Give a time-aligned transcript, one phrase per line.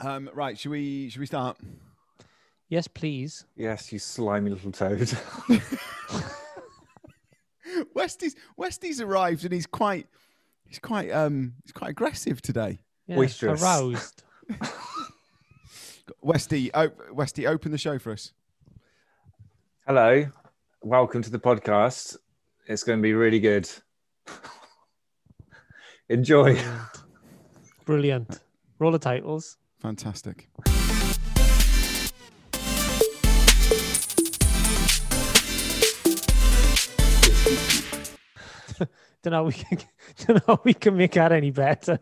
[0.00, 1.56] Um, right, should we should we start?
[2.68, 3.44] Yes, please.
[3.56, 5.10] Yes, you slimy little toad.
[7.94, 10.06] Westy's Westy's arrived and he's quite
[10.66, 12.78] he's quite um he's quite aggressive today.
[13.06, 13.62] Yeah, Boisterous.
[13.62, 14.22] Aroused.
[16.22, 18.32] Westy, op- Westy, open the show for us.
[19.86, 20.26] Hello,
[20.82, 22.16] welcome to the podcast.
[22.66, 23.68] It's going to be really good.
[26.08, 26.54] Enjoy.
[26.54, 26.88] Brilliant.
[27.84, 28.40] Brilliant.
[28.78, 29.57] Roll the titles.
[29.80, 30.48] Fantastic.
[39.22, 39.78] Don't know how we can,
[40.26, 41.98] don't know we can make that any better.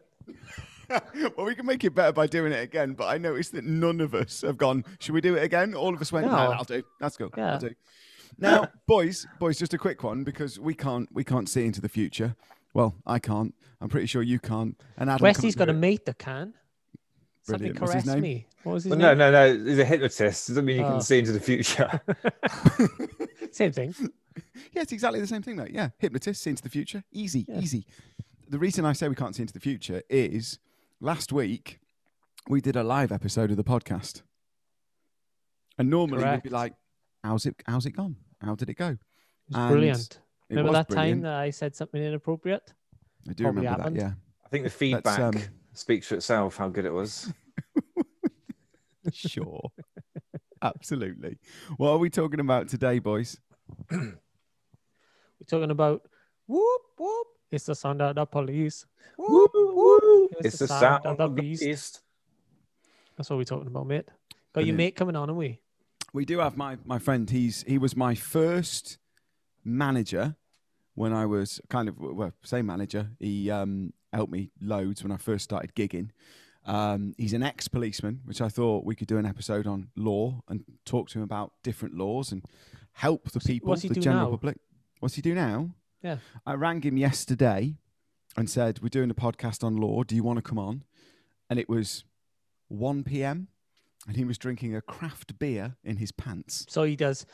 [1.37, 4.01] well, we can make it better by doing it again, but I noticed that none
[4.01, 4.84] of us have gone.
[5.01, 5.75] Should we do it again?
[5.75, 6.27] All of us went.
[6.27, 6.53] No, No.
[6.53, 6.83] I'll do.
[7.01, 7.31] That's cool.
[7.37, 7.55] Yeah.
[7.55, 7.70] I'll do.
[8.39, 11.89] Now, boys, boys, just a quick one because we can't we can't see into the
[11.89, 12.37] future.
[12.75, 13.55] Well, I can't.
[13.81, 14.79] I'm pretty sure you can't.
[14.98, 16.53] And Adam Westy's can't got a mate that can.
[17.46, 17.80] Something Brilliant.
[17.80, 18.20] What's his name?
[18.23, 18.46] me.
[18.64, 19.18] What was his Well, no, name?
[19.18, 19.64] no, no.
[19.64, 20.48] He's a hypnotist.
[20.48, 20.91] Doesn't mean you Oh.
[20.92, 22.00] can see into the future.
[23.53, 23.94] Same thing.
[24.72, 25.70] Yeah, it's exactly the same thing, mate.
[25.72, 27.03] Yeah, hypnotist, see into the future.
[27.12, 27.61] Easy, Yeah.
[27.61, 27.86] easy.
[28.48, 30.58] The reason I say we can't see into the future is
[31.00, 31.78] last week
[32.48, 34.22] we did a live episode of the podcast.
[35.78, 36.75] And normally we'd be like,
[37.25, 38.16] How's it how's it gone?
[38.41, 38.88] How did it go?
[38.88, 38.98] It
[39.48, 40.00] was And brilliant.
[40.00, 40.19] It
[40.55, 41.12] Remember was that brilliant.
[41.16, 42.72] time that I said something inappropriate?
[43.28, 43.97] I do probably remember happened.
[43.97, 44.12] that, yeah.
[44.44, 45.33] I think the feedback um,
[45.78, 46.56] speaks for itself.
[46.56, 47.32] How good it was.
[49.12, 49.70] Sure.
[50.62, 51.38] Absolutely.
[51.77, 53.38] What are we talking about today, boys?
[53.88, 54.16] We're
[55.48, 56.02] talking about
[56.48, 57.27] whoop whoop.
[57.52, 58.84] It's the sound of the police.
[59.16, 60.28] Woo, woo.
[60.41, 61.62] It's It's the the sound sound of the beast.
[61.62, 62.00] beast.
[63.16, 64.06] That's what we're talking about, mate.
[64.06, 64.14] Got
[64.54, 64.69] Brilliant.
[64.69, 65.60] your mate coming on, and we.
[66.12, 67.30] We do have my my friend.
[67.30, 68.98] He's he was my first
[69.64, 70.34] manager
[70.94, 73.10] when I was kind of well, say manager.
[73.20, 76.11] He um, helped me loads when I first started gigging.
[76.64, 80.64] Um, he's an ex-policeman, which I thought we could do an episode on law and
[80.84, 82.44] talk to him about different laws and
[82.92, 84.31] help the people, the general now?
[84.31, 84.59] public.
[84.98, 85.71] What's he do now?
[86.03, 86.16] Yeah.
[86.44, 87.77] I rang him yesterday
[88.37, 90.03] and said, "We're doing a podcast on law.
[90.03, 90.83] Do you want to come on?"
[91.48, 92.04] And it was
[92.69, 93.48] 1 p.m.
[94.06, 96.65] and he was drinking a craft beer in his pants.
[96.69, 97.27] So he does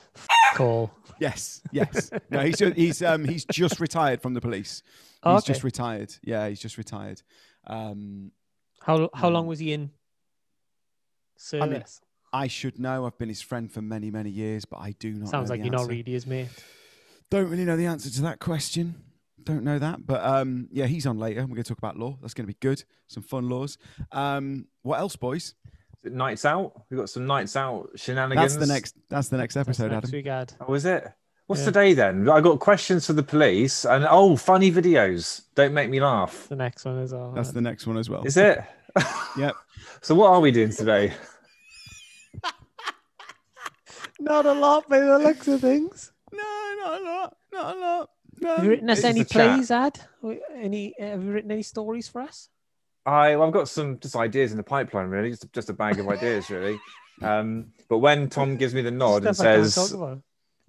[0.54, 0.90] call.
[1.20, 2.10] Yes, yes.
[2.30, 4.82] No, he's just, he's um he's just retired from the police.
[4.84, 5.46] He's Oh, okay.
[5.52, 6.14] just retired.
[6.22, 7.22] Yeah, he's just retired.
[7.66, 8.32] Um,
[8.80, 9.48] How how long Mm.
[9.48, 9.90] was he in
[11.36, 12.00] service?
[12.32, 13.04] I should know.
[13.06, 15.28] I've been his friend for many, many years, but I do not.
[15.28, 16.48] Sounds know like you're not really his mate.
[17.30, 18.94] Don't really know the answer to that question.
[19.44, 21.40] Don't know that, but um, yeah, he's on later.
[21.42, 22.16] We're going to talk about law.
[22.22, 22.84] That's going to be good.
[23.08, 23.76] Some fun laws.
[24.12, 25.54] Um, what else, boys?
[26.02, 26.82] Is it nights out?
[26.90, 28.54] We've got some nights out shenanigans.
[28.54, 28.96] That's the next.
[29.08, 30.18] That's the next That's episode, next Adam.
[30.18, 30.52] week, Ad.
[30.60, 31.06] Oh, is it?
[31.46, 31.66] What's Yeah.
[31.66, 32.28] today then?
[32.28, 35.42] I got questions for the police and oh, funny videos.
[35.54, 36.48] Don't make me laugh.
[36.48, 37.32] The next one as well.
[37.32, 38.24] That's the next one as well.
[38.24, 38.62] Is it?
[39.38, 39.54] Yep.
[40.02, 41.14] So what are we doing today?
[44.20, 46.12] not a lot by the looks of things.
[46.30, 47.36] No, not a lot.
[47.52, 48.10] Not a lot.
[48.40, 48.56] No.
[48.56, 49.54] Have you written us this any a chat.
[49.54, 50.00] plays, Ad?
[50.54, 50.94] Any?
[50.98, 52.48] Have you written any stories for us?
[53.04, 55.30] I well, I've got some just ideas in the pipeline, really.
[55.30, 56.78] Just, just a bag of ideas, really.
[57.20, 59.74] Um, but when Tom gives me the nod and says,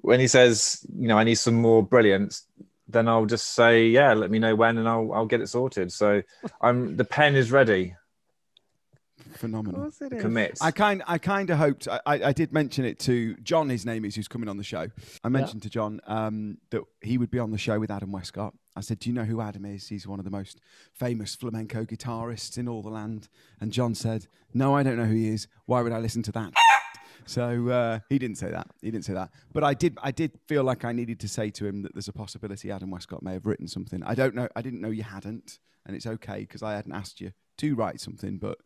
[0.01, 2.45] when he says, you know, I need some more brilliance,
[2.87, 5.91] then I'll just say, yeah, let me know when, and I'll I'll get it sorted.
[5.91, 6.21] So
[6.61, 7.95] I'm the pen is ready.
[9.43, 9.81] Of Phenomenal.
[9.81, 10.21] course it to is.
[10.21, 10.57] Commit.
[10.61, 13.69] I kind I kind of hoped I, I I did mention it to John.
[13.69, 14.87] His name is who's coming on the show.
[15.23, 18.53] I mentioned to John um, that he would be on the show with Adam Westcott.
[18.75, 19.87] I said, "Do you know who Adam is?
[19.87, 20.59] He's one of the most
[20.93, 23.27] famous flamenco guitarists in all the land."
[23.59, 25.47] And John said, "No, I don't know who he is.
[25.65, 26.53] Why would I listen to that?"
[27.25, 28.67] So uh, he didn't say that.
[28.81, 29.29] He didn't say that.
[29.53, 29.97] But I did.
[30.03, 32.91] I did feel like I needed to say to him that there's a possibility Adam
[32.91, 34.03] Westcott may have written something.
[34.03, 34.49] I don't know.
[34.57, 38.01] I didn't know you hadn't, and it's okay because I hadn't asked you to write
[38.01, 38.57] something, but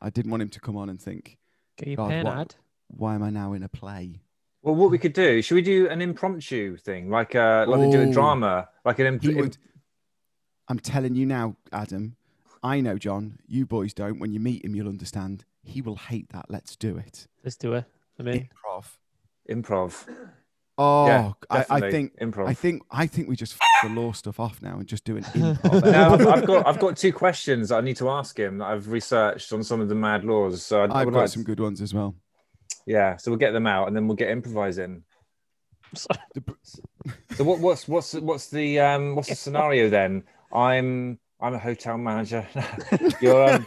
[0.00, 1.38] I didn't want him to come on and think,
[1.76, 2.54] Get your God, pen, what- Ad.
[2.88, 4.20] why am I now in a play?
[4.62, 5.40] well, what we could do?
[5.40, 9.06] Should we do an impromptu thing, like uh, like they do a drama, like an
[9.06, 9.56] imp- He would.
[10.68, 12.16] I'm telling you now, Adam.
[12.62, 13.38] I know John.
[13.46, 14.18] You boys don't.
[14.18, 15.44] When you meet him, you'll understand.
[15.62, 16.46] He will hate that.
[16.50, 17.28] Let's do it.
[17.44, 17.84] Let's do it.
[18.18, 18.48] I'm in.
[18.48, 18.96] Improv.
[19.48, 20.06] improv.
[20.80, 22.16] Oh, yeah, I, I think.
[22.20, 22.46] improv.
[22.46, 22.82] I think.
[22.90, 25.90] I think we just f- the law stuff off now and just do an improv.
[25.90, 28.66] now I've, I've got I've got two questions that I need to ask him that
[28.66, 30.62] I've researched on some of the mad laws.
[30.64, 32.14] So I, I I've would got like some to- good ones as well.
[32.86, 33.16] yeah.
[33.16, 35.02] So we'll get them out and then we'll get improvising.
[35.94, 40.22] So what, what's what's what's the um what's the scenario then?
[40.52, 42.46] I'm I'm a hotel manager.
[43.20, 43.66] You're um,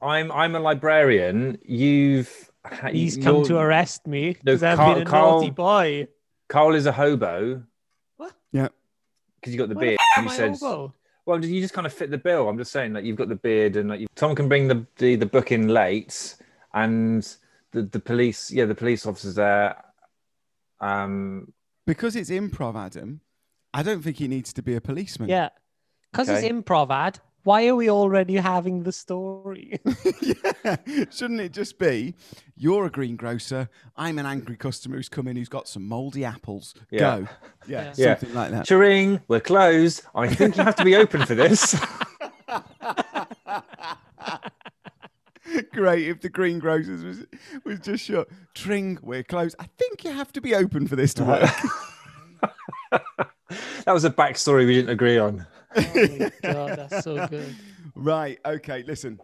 [0.00, 1.58] I'm I'm a librarian.
[1.64, 2.50] You've
[2.90, 6.08] He's you're- come to arrest me No, because I've Carl- been a Carl- naughty boy.
[6.48, 7.62] Carl is a hobo.
[8.16, 8.32] What?
[8.52, 8.68] Yeah.
[9.40, 9.98] Because you got the Where the beard.
[10.16, 10.94] f- am You said hobo?
[11.26, 12.48] Well, you just kind of fit the bill.
[12.48, 14.86] I'm just saying that you've got the beard and like you, Tom can bring the,
[14.96, 16.36] the the book in late,
[16.74, 17.22] and
[17.72, 19.76] the the police, yeah, the police officers there.
[20.80, 21.52] Um,
[21.86, 23.20] Because it's improv, Adam.
[23.74, 25.28] I don't think he needs to be a policeman.
[25.28, 25.50] Yeah.
[26.10, 26.46] Because Okay.
[26.46, 29.80] it's improv ad, why are we already having the story?
[30.20, 30.76] yeah.
[31.10, 32.14] Shouldn't it just be
[32.56, 36.74] you're a greengrocer, I'm an angry customer who's come in who's got some mouldy apples.
[36.90, 36.98] Yeah.
[36.98, 37.28] Go.
[37.66, 37.92] Yeah, Yeah.
[37.96, 38.16] Yeah.
[38.18, 38.66] something like that.
[38.66, 40.02] Charing, we're closed.
[40.14, 41.74] I think you have to be open for this.
[45.72, 47.24] Great if the greengrocers was
[47.64, 48.28] was just shut.
[48.54, 49.56] Tring, we're closed.
[49.58, 51.50] I think you have to be open for this to work.
[53.84, 55.46] that was a backstory we didn't agree on.
[55.76, 57.54] Oh my god, that's so good.
[57.94, 58.38] right.
[58.44, 58.82] Okay.
[58.86, 59.20] Listen.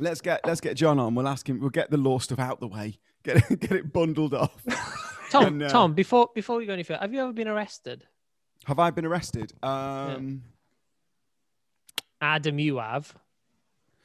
[0.00, 1.14] Let's get let's get John on.
[1.14, 1.60] We'll ask him.
[1.60, 2.98] We'll get the law stuff out the way.
[3.24, 4.54] Get it, get it bundled off.
[5.30, 8.04] Tom, And, uh, Tom, before before we go any further, have you ever been arrested?
[8.66, 9.52] Have I been arrested?
[9.62, 10.42] Um,
[12.20, 13.14] Adam, you have.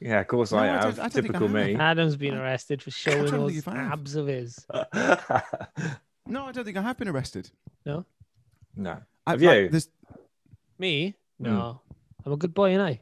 [0.00, 0.84] Yeah, of course No, I I have.
[0.84, 1.74] I don't I Typical me.
[1.74, 3.92] Adam's been arrested for showing trying to those if I have.
[3.92, 4.64] abs of his.
[6.26, 7.50] no, I don't think I have been arrested.
[7.84, 8.06] No,
[8.76, 8.98] no.
[9.26, 9.68] I, Have like, you?
[9.68, 9.88] there's-
[10.78, 11.14] me?
[11.40, 11.80] No,
[12.24, 13.00] I'm a good boy, and I.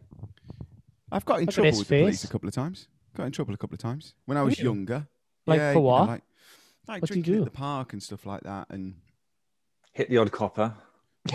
[1.10, 2.88] I've got in Look trouble his with the police a couple of times.
[3.16, 4.68] Got in trouble a couple of times when I was Really?
[4.68, 5.08] younger.
[5.46, 6.06] Like Yeah, for you know, what?
[6.08, 6.22] like,
[6.86, 7.38] like What do you drinking do?
[7.46, 8.68] at the park and stuff like that.
[8.70, 8.96] And
[9.92, 10.74] Hit the odd copper.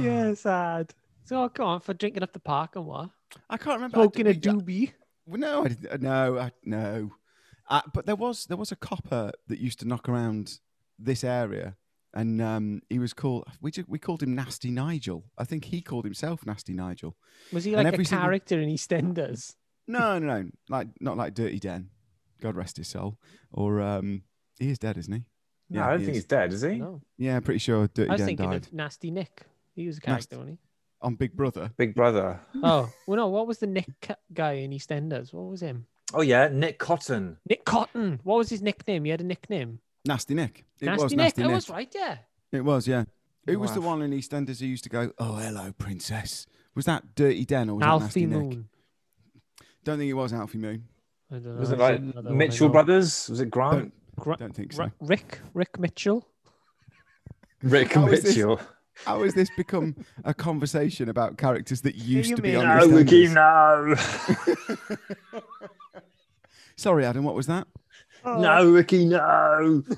[0.00, 0.94] yeah, sad.
[1.24, 3.10] So come on for drinking up the park and what?
[3.50, 3.98] I can't remember.
[3.98, 4.92] I Smoking a doobie.
[5.26, 5.86] Well, no, I didn't.
[5.92, 7.12] uh, No, I, no.
[7.68, 10.58] Uh, but there was there was a copper that used to knock around
[10.98, 11.76] this area,
[12.14, 13.44] and um, he was called.
[13.60, 15.24] We ju- we called him Nasty Nigel.
[15.36, 17.16] I think he called himself Nasty Nigel.
[17.52, 19.54] Was he And like a every single- character in EastEnders?
[19.86, 21.90] No, no, no, like not like Dirty Den.
[22.40, 23.18] God rest his soul.
[23.52, 24.22] Or um,
[24.58, 25.24] he is dead, isn't he?
[25.70, 26.22] No, Yeah, I don't he think is.
[26.22, 26.74] he's dead, is he?
[26.76, 29.46] No, Yeah, pretty sure Dirty I was Den thinking died of Nasty Nick.
[29.74, 30.58] He was a Nasty- character, wasn't he?
[31.00, 31.70] on Big Brother.
[31.76, 32.40] Big brother.
[32.62, 33.28] Oh, well, no.
[33.28, 33.86] What was the Nick
[34.32, 35.32] guy in EastEnders?
[35.32, 35.86] What was him?
[36.14, 37.36] Oh yeah, Nick Cotton.
[37.48, 38.20] Nick Cotton.
[38.24, 39.04] What was his nickname?
[39.04, 39.80] He had a nickname.
[40.06, 40.64] Nasty Nick.
[40.80, 41.18] It Nasty was Nick.
[41.18, 41.92] Nasty oh, I was right.
[41.94, 42.16] Yeah.
[42.52, 43.04] It was, yeah.
[43.46, 46.46] Who was the one in EastEnders who used to go, "Oh, hello, princess"?
[46.74, 48.38] Was that Dirty Den or was that Alfie Nasty Nick?
[48.38, 48.68] Moon.
[49.84, 50.84] Don't think it was Alfie Moon.
[51.30, 51.60] I don't know.
[51.60, 52.68] Was it like another Mitchell.
[52.68, 53.28] Brothers?
[53.28, 53.72] Was it Grant?
[53.72, 54.84] Don't, Gra- don't think so.
[54.84, 55.40] Ra- Rick.
[55.54, 56.26] Rick Mitchell.
[57.62, 58.60] Rick How is this- Mitchell.
[59.04, 59.94] How has this become
[60.24, 62.66] a conversation about characters that used to be mean?
[62.66, 63.32] on No, EastEnders?
[65.32, 65.38] no.
[66.78, 67.24] Sorry, Adam.
[67.24, 67.66] What was that?
[68.24, 69.82] no, Ricky, no.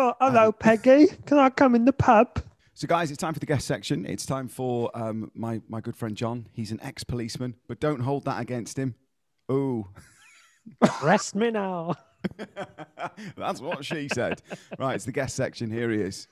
[0.00, 1.08] Oh, hello, Peggy.
[1.26, 2.40] Can I come in the pub?
[2.74, 4.06] So, guys, it's time for the guest section.
[4.06, 6.46] It's time for um, my my good friend John.
[6.52, 8.94] He's an ex-policeman, but don't hold that against him.
[9.48, 9.88] Oh,
[11.02, 11.96] Rest me now.
[13.36, 14.40] that's what she said.
[14.78, 15.68] Right, it's the guest section.
[15.68, 16.28] Here he is.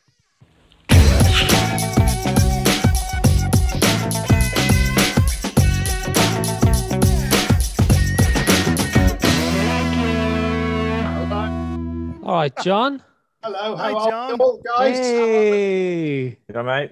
[12.26, 13.04] All right, John.
[13.40, 14.30] Hello, Hi, how are John.
[14.30, 14.98] you all, guys?
[14.98, 16.38] Hey.
[16.52, 16.90] Yeah, mate.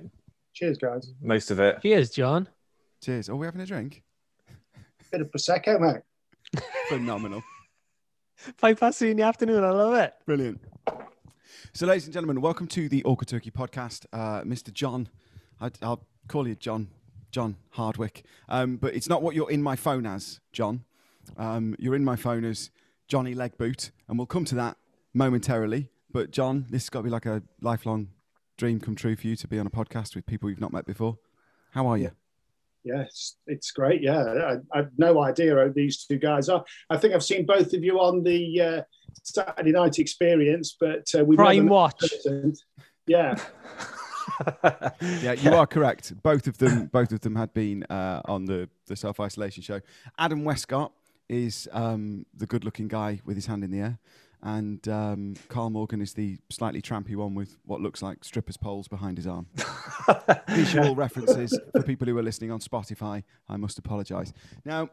[0.52, 1.12] Cheers, guys.
[1.20, 1.82] Most of it.
[1.82, 2.48] Cheers, John.
[3.02, 3.28] Cheers.
[3.28, 4.04] Are we having a drink?
[5.10, 6.62] Bit of prosecco, mate.
[6.88, 7.42] Phenomenal.
[8.36, 9.64] Five past three in the afternoon.
[9.64, 10.14] I love it.
[10.24, 10.60] Brilliant.
[11.72, 14.06] So, ladies and gentlemen, welcome to the Orca Turkey podcast.
[14.12, 14.72] Uh, Mr.
[14.72, 15.08] John,
[15.60, 16.86] I, I'll call you John,
[17.32, 20.84] John Hardwick, um, but it's not what you're in my phone as, John.
[21.36, 22.70] Um, you're in my phone as
[23.08, 24.76] Johnny Legboot, and we'll come to that
[25.14, 25.88] momentarily.
[26.12, 28.08] But, John, this has got to be like a lifelong
[28.56, 30.86] dream come true for you to be on a podcast with people you've not met
[30.86, 31.18] before.
[31.70, 32.10] How are you?
[32.84, 34.02] Yes, it's great.
[34.02, 36.62] Yeah, I, I've no idea who these two guys are.
[36.90, 38.82] I think I've seen both of you on the uh,
[39.22, 42.04] Saturday Night Experience, but uh, we've Prime Watch.
[42.26, 42.54] in.
[43.06, 43.34] Yeah,
[45.22, 46.20] Yeah, you are correct.
[46.22, 49.80] Both of them, both of them had been uh, on the the self isolation show.
[50.18, 50.92] Adam Westcott
[51.28, 53.98] is um, the good looking guy with his hand in the air,
[54.44, 58.86] and um, Carl Morgan is the slightly trampy one with what looks like strippers poles
[58.86, 59.46] behind his arm.
[60.50, 63.24] Visual references for people who are listening on Spotify.
[63.48, 64.32] I must apologise.
[64.64, 64.90] Now,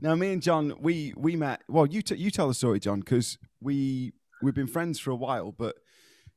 [0.00, 1.62] now, me and John, we we met.
[1.68, 5.16] Well, you t- you tell the story, John, because we we've been friends for a
[5.16, 5.76] while, but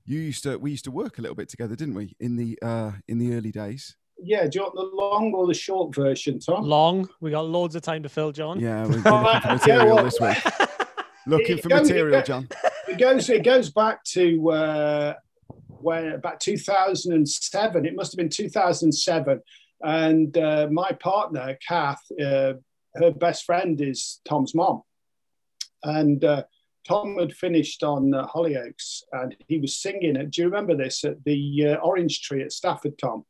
[0.06, 2.16] you used to we used to work a little bit together, didn't we?
[2.20, 3.96] In the uh, in the early days.
[4.22, 4.44] yeah.
[4.48, 6.64] Do you want the long or the short version, Tom?
[6.64, 7.10] Long.
[7.22, 8.60] We got loads of time to fill, John.
[8.60, 10.38] Yeah, we're looking for Yeah, material well- this week.
[11.28, 12.50] Looking for goes- it material, goes- John.
[12.88, 13.30] It goes.
[13.30, 15.14] It goes back to uh,
[15.68, 17.86] when about 2007.
[17.86, 19.42] It must have been 2007,
[19.82, 22.54] and uh, my partner, Kath, uh,
[22.96, 24.82] her best friend is Tom's mom,
[25.84, 26.44] and uh,
[26.88, 30.16] Tom had finished on uh, Hollyoaks and he was singing.
[30.16, 30.32] It.
[30.32, 33.26] Do you remember this at the uh, Orange Tree at Stafford, Tom?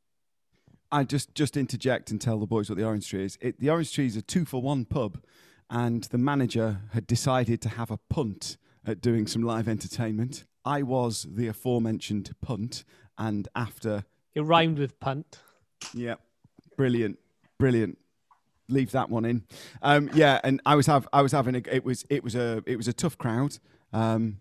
[0.92, 3.38] I just just interject and tell the boys what the Orange Tree is.
[3.42, 5.22] It, the Orange Tree is a two for one pub,
[5.70, 10.46] and the manager had decided to have a punt at doing some live entertainment.
[10.66, 12.84] I was the aforementioned punt,
[13.18, 15.40] and after It rhymed with punt.
[15.94, 16.16] yeah,
[16.78, 17.20] brilliant,
[17.58, 17.98] brilliant.
[18.68, 19.44] Leave that one in.
[19.82, 22.62] Um, yeah, and I was have I was having a it was it was a
[22.68, 23.58] it was a tough crowd.
[23.94, 24.38] Um,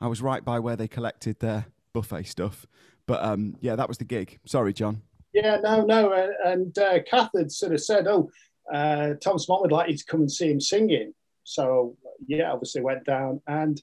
[0.00, 2.66] I was right by where they collected their buffet stuff,
[3.06, 4.40] but um, yeah, that was the gig.
[4.46, 5.02] Sorry, John.
[5.32, 6.12] Yeah, no, no.
[6.12, 8.30] Uh, and uh, Kath had sort of said, oh,
[8.72, 11.14] uh, Tom's mom would like you to come and see him singing.
[11.44, 13.40] So, yeah, obviously went down.
[13.46, 13.80] And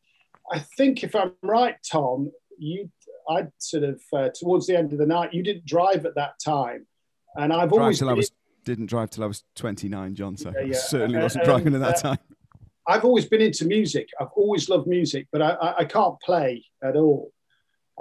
[0.51, 2.89] I think if I'm right, Tom, you,
[3.29, 6.39] I sort of, uh, towards the end of the night, you didn't drive at that
[6.43, 6.85] time.
[7.35, 8.31] And I've Drive always till I was
[8.65, 10.37] didn't drive till I was 29, John.
[10.37, 10.77] So Yeah, I yeah.
[10.77, 12.17] certainly Uh, wasn't um, driving at that uh, time.
[12.87, 14.09] I've always been into music.
[14.19, 17.31] I've always loved music, but I, I, I can't play at all.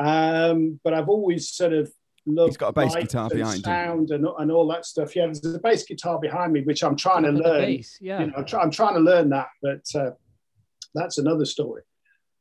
[0.01, 1.93] Um, but I've always sort of
[2.29, 3.63] loved got a bass lights guitar and behind him.
[3.63, 5.15] sound and, and all that stuff.
[5.17, 7.67] Yeah, there's a bass guitar behind me, which I'm trying to Look at the learn.
[7.67, 8.21] bass, Yeah.
[8.21, 10.11] You know, I'm, try, I'm trying to learn that, but uh,
[10.95, 11.83] that's another story.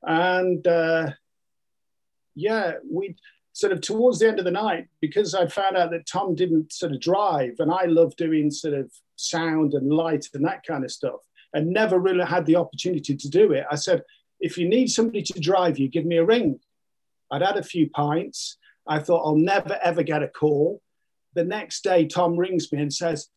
[0.03, 1.11] And uh,
[2.35, 3.15] yeah, we
[3.53, 6.71] sort of towards the end of the night because I found out that Tom didn't
[6.71, 10.83] sort of drive, and I love doing sort of sound and light and that kind
[10.83, 11.21] of stuff,
[11.53, 13.65] and never really had the opportunity to do it.
[13.71, 14.03] I said,
[14.39, 16.59] if you need somebody to drive you, give me a ring.
[17.31, 18.57] I'd had a few pints.
[18.87, 20.81] I thought I'll never ever get a call.
[21.33, 23.27] The next day, Tom rings me and says,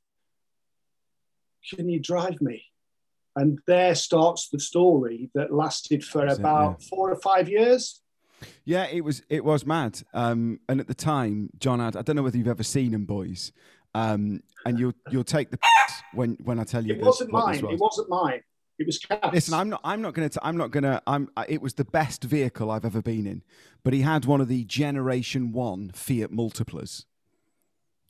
[1.75, 2.65] "Can you drive me?"
[3.37, 8.01] And there starts the story that lasted for That's it, about four or five years.
[8.65, 10.03] Yeah, it was it was mad.
[10.15, 13.05] Um, and at the time, John had I don't know whether you've ever seen him,
[13.05, 13.53] boys.
[13.95, 15.59] Um, and you'll you'll take the
[16.15, 17.63] when when I tell you It this- wasn't mine.
[17.63, 17.75] was.
[17.75, 18.41] It wasn't mine.
[18.81, 19.33] It was Kath's.
[19.35, 19.81] Listen, I'm not.
[19.85, 20.41] I'm not going to.
[20.43, 21.01] I'm not going to.
[21.07, 21.29] I'm.
[21.37, 23.43] I- It was the best vehicle I've ever been in,
[23.85, 27.05] but he had one of the Generation One Fiat Multiplas.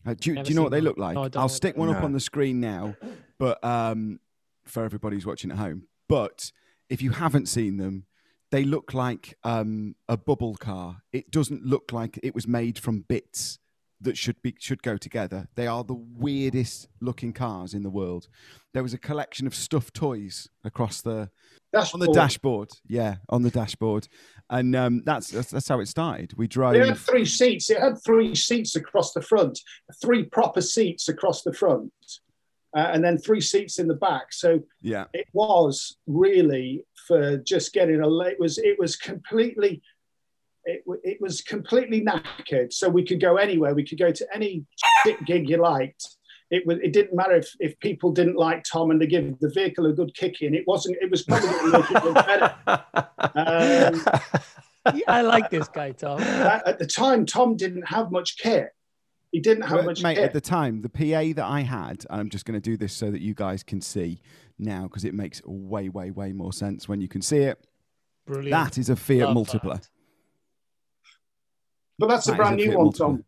[0.06, 1.14] Uh, do, you- do you know what seen they look like?
[1.16, 2.96] No, I don't know I'll stick they one up on the screen now,
[3.38, 4.20] but um,
[4.64, 5.88] for everybody who's watching at home.
[6.08, 6.52] But
[6.88, 8.06] if you haven't seen them,
[8.50, 11.02] they look like um, a bubble car.
[11.12, 13.58] It doesn't look like it was made from bits
[14.00, 15.48] that should be should go together.
[15.54, 18.28] They are the weirdest looking cars in the world.
[18.72, 21.30] There was a collection of stuffed toys across the
[21.72, 22.70] That's on the dashboard.
[22.86, 24.08] Yeah, on the dashboard,
[24.48, 26.32] and um, that's, that's that's how it started.
[26.36, 26.74] We drove.
[26.74, 27.70] It had three seats.
[27.70, 29.58] It had three seats across the front,
[30.00, 31.92] three proper seats across the front,
[32.76, 34.32] uh, and then three seats in the back.
[34.32, 38.20] So Yeah, it was really for just getting a.
[38.20, 39.82] It was it was completely.
[40.64, 43.74] It, it was completely knackered, so we could go anywhere.
[43.74, 44.64] We could go to any
[45.04, 46.06] shit gig you liked.
[46.50, 46.78] It was.
[46.82, 49.92] It didn't matter if, if people didn't like Tom and they give the vehicle a
[49.92, 50.54] good kick in.
[50.54, 50.98] It wasn't.
[51.00, 52.54] It was probably going to make it look better.
[53.34, 54.04] Um,
[55.08, 56.20] I like this guy, Tom.
[56.20, 58.70] at, at the time, Tom didn't have much kit.
[59.30, 60.16] He didn't have Well, much mate.
[60.16, 60.24] kit.
[60.24, 62.92] At the time, the PA that I had, and I'm just going to do this
[62.92, 64.20] so that you guys can see
[64.58, 67.64] now because it makes way, way, way more sense when you can see it.
[68.26, 68.50] Brilliant.
[68.50, 69.74] That is a Fiat Love Multipla.
[69.74, 69.88] that.
[72.00, 73.24] But that's a brand a new one, Tom.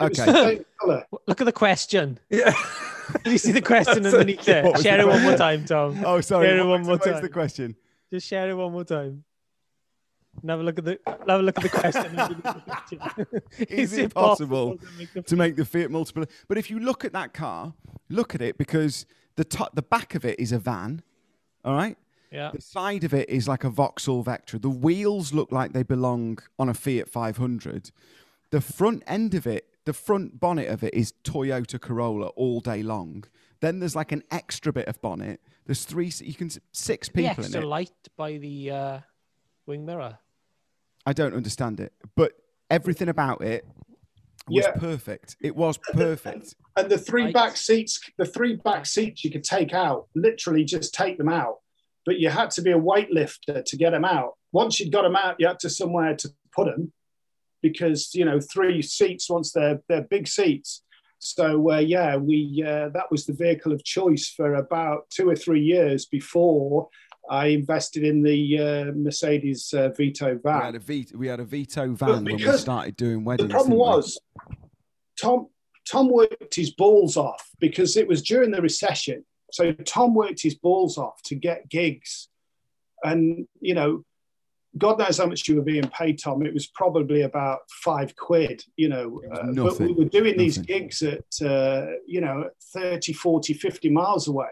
[0.00, 0.24] Okay.
[0.26, 1.06] the same colour.
[1.26, 2.18] Look at the question.
[2.28, 2.52] yeah.
[3.24, 4.62] Did you see the question underneath okay.
[4.62, 4.76] there?
[4.82, 6.04] Share it one more time, Tom.
[6.04, 6.48] Oh, sorry.
[6.48, 7.76] Share it what one more what is the question?
[8.12, 9.24] Just share it one more time.
[10.42, 12.18] And have a look at the have a look at the question.
[12.18, 13.42] underneath the question.
[13.68, 16.28] Is Is it possible to make the to make the Fiat Multipla?
[16.48, 17.74] But if you look at that car,
[18.08, 19.06] look at it because
[19.36, 21.02] the top, the back of it is a van.
[21.64, 21.96] All right.
[22.30, 22.50] Yeah.
[22.52, 24.60] The side of it is like a Vauxhall Vectra.
[24.60, 27.90] The wheels look like they belong on a Fiat 500.
[28.50, 32.82] The front end of it, the front bonnet of it is Toyota Corolla all day
[32.82, 33.24] long.
[33.60, 35.40] Then there's like an extra bit of bonnet.
[35.66, 37.66] There's three, you can s- six The people in extra it.
[37.66, 39.00] light by the uh,
[39.66, 40.18] wing mirror.
[41.06, 42.32] I don't understand it, but
[42.70, 43.66] everything about it
[44.46, 44.72] was Yeah.
[44.72, 45.36] perfect.
[45.40, 46.54] It was perfect.
[46.76, 47.34] And the three Right.
[47.34, 51.58] back seats, the three back seats you could take out, literally just take them out.
[52.08, 54.32] But you had to be a weightlifter to get them out.
[54.50, 56.90] Once you'd got them out, you had to somewhere to put them
[57.60, 60.82] because you know three seats once they're they're big seats.
[61.18, 65.36] So uh, yeah, we uh, that was the vehicle of choice for about two or
[65.36, 66.88] three years before
[67.28, 70.74] I invested in the uh, Mercedes uh, Vito We had van.
[70.76, 73.48] a Vito, we had a Vito van when we started doing weddings.
[73.50, 73.96] The problem didn't we?
[73.96, 74.20] was
[75.20, 75.48] Tom
[75.90, 79.26] Tom worked his balls off because it was during the recession.
[79.50, 82.28] So Tom worked his balls off to get gigs,
[83.02, 84.04] and you know,
[84.76, 86.44] God knows how much you were being paid, Tom.
[86.44, 89.20] It was probably about five quid, you know.
[89.32, 94.28] Uh, but we were doing these gigs at, uh, you know, 30, 40, 50 miles
[94.28, 94.50] away.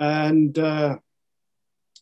[0.00, 0.98] And uh,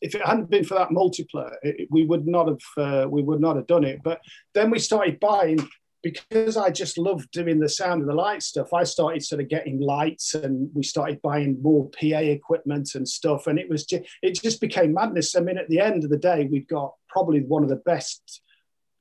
[0.00, 3.40] if it hadn't been for that Multipla, it, we would not have uh, we would
[3.40, 4.02] not have done it.
[4.02, 4.20] But
[4.54, 5.58] then we started buying
[6.06, 8.72] because I just loved doing the sound and the light stuff.
[8.72, 13.48] I started sort of getting lights, and we started buying more PA equipment and stuff.
[13.48, 15.34] And it was just it just became madness.
[15.34, 18.40] I mean, at the end of the day, we've got probably one of the best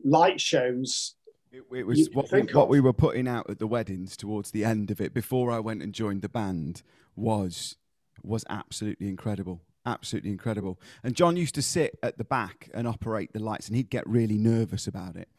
[0.03, 1.15] light shows
[1.51, 4.65] It, it was what we, what we were putting out at the weddings towards the
[4.65, 6.81] end of it before I went and joined the band
[7.15, 7.77] was
[8.23, 9.61] was absolutely incredible.
[9.85, 10.79] Absolutely incredible.
[11.03, 14.09] And John used to sit at the back and operate the lights, and he'd get
[14.09, 15.29] really nervous about it.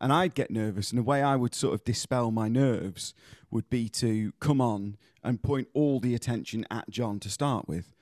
[0.00, 3.14] And I'd get nervous, and the way I would sort of dispel my nerves
[3.50, 7.94] would be to come on and point all the attention at John to start with.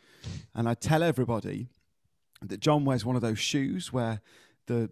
[0.54, 1.68] And I'd tell everybody
[2.40, 4.20] that John wears one of those shoes where
[4.66, 4.90] the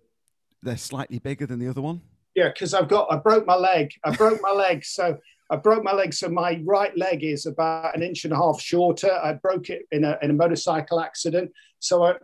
[0.62, 2.02] they're slightly bigger than the other one.
[2.34, 3.92] Yeah, because I've got I broke my leg.
[4.04, 5.18] I broke my leg, so
[5.50, 6.14] I broke my leg.
[6.14, 9.12] So my right leg is about an inch and a half shorter.
[9.12, 11.50] I broke it in a in a motorcycle accident.
[11.80, 12.14] So I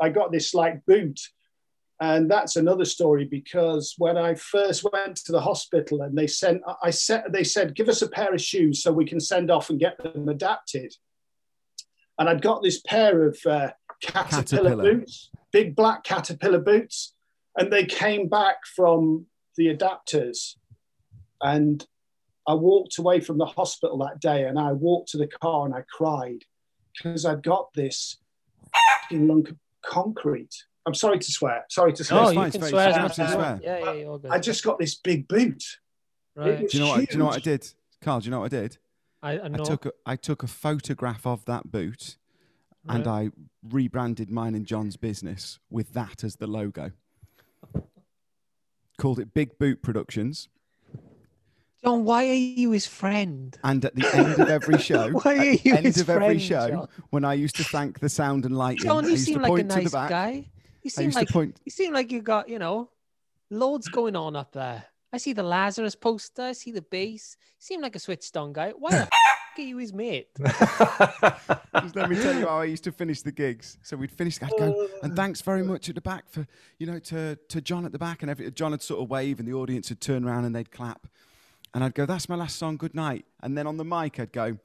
[0.00, 1.20] I got this like boot.
[2.00, 6.62] And that's another story because when I first went to the hospital and they sent
[6.82, 9.68] I said they said, give us a pair of shoes so we can send off
[9.68, 10.94] and get them adapted.
[12.18, 14.94] And I'd got this pair of uh, caterpillar, Caterpillar.
[14.94, 17.14] boots, big black caterpillar boots,
[17.56, 19.26] and they came back from
[19.56, 20.54] the adapters.
[21.40, 21.84] And
[22.46, 25.74] I walked away from the hospital that day and I walked to the car and
[25.74, 26.44] I cried
[26.96, 28.16] because I'd got this
[29.02, 30.54] fucking lunk of concrete.
[30.88, 31.64] I'm sorry to swear.
[31.68, 32.22] Sorry to swear.
[32.22, 32.70] No, you can swear.
[32.70, 33.62] fine, as it's much as you absolutely want.
[33.62, 34.30] Yeah, yeah, you're all good.
[34.30, 35.62] I just got this big boot.
[36.34, 36.68] right.
[36.68, 37.00] Do you know what?
[37.00, 37.68] Do you know what I did,
[38.02, 38.20] Carl?
[38.20, 38.78] Do you know what I did?
[39.22, 42.16] I, I I took a, I took a photograph of that boot,
[42.88, 43.06] and.
[43.06, 43.30] I
[43.70, 46.92] rebranded mine and John's business with that as the logo.
[48.98, 50.48] Called it Big Boot Productions,
[51.84, 53.56] John, why are you his friend?
[53.62, 56.10] and at the end of every show, Why are at you the end his of
[56.10, 56.88] every friend, show, John?
[57.10, 59.40] when I used to thank the sound and lighting, John, I you used seem to
[59.42, 60.10] like a point to the nice back.
[60.10, 60.46] guy.
[60.82, 61.60] You I seem used like to point.
[61.64, 62.90] you seem like you got you know
[63.50, 64.84] loads going on up there.
[65.12, 66.42] I see the Lazarus poster.
[66.42, 67.36] I see the bass.
[67.40, 68.70] You seem like a switched on guy.
[68.78, 69.08] Why the f-
[69.56, 70.28] are you his mate?
[70.38, 73.78] Just let me tell you how I used to finish the gigs.
[73.82, 74.40] So we'd finish.
[74.42, 76.46] I'd go, and thanks very much at the back for
[76.78, 79.38] you know to to John at the back, and every, John would sort of wave,
[79.40, 81.06] and the audience would turn around and they'd clap,
[81.74, 82.76] and I'd go, "That's my last song.
[82.76, 84.58] Good night." And then on the mic, I'd go,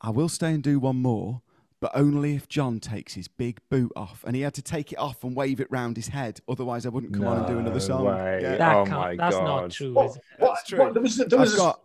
[0.00, 1.42] "I will stay and do one more."
[1.82, 4.98] But only if John takes his big boot off, and he had to take it
[5.00, 6.38] off and wave it round his head.
[6.48, 8.04] Otherwise, I wouldn't come on and do another song.
[8.04, 8.56] Yeah.
[8.56, 10.22] That Oh can't- my that's not true, What, is it?
[10.38, 10.78] what, That's true.
[10.78, 11.80] what- there was, there was, got,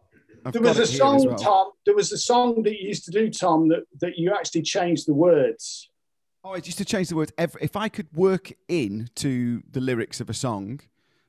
[0.45, 1.35] I've there was a song, well.
[1.35, 1.71] Tom.
[1.87, 5.07] There was a song that you used to do, Tom, that, that you actually changed
[5.07, 5.89] the words.
[6.43, 7.33] Oh, I used to change the words.
[7.35, 10.79] Every, if I could work in to the lyrics of a song,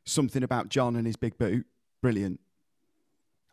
[0.04, 1.64] something about John and his big boot,
[2.02, 2.38] brilliant.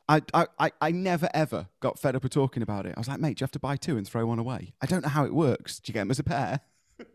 [0.07, 2.93] I, I, I, I never ever got fed up of talking about it.
[2.95, 4.73] I was like, mate, do you have to buy two and throw one away?
[4.81, 5.79] I don't know how it works.
[5.79, 6.59] Do you get them as a pair?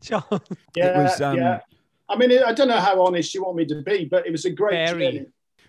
[0.00, 0.24] John,
[0.74, 1.60] Yeah, was, um, yeah.
[2.08, 4.44] I mean, I don't know how honest you want me to be, but it was
[4.44, 5.04] a great Very.
[5.04, 5.26] journey.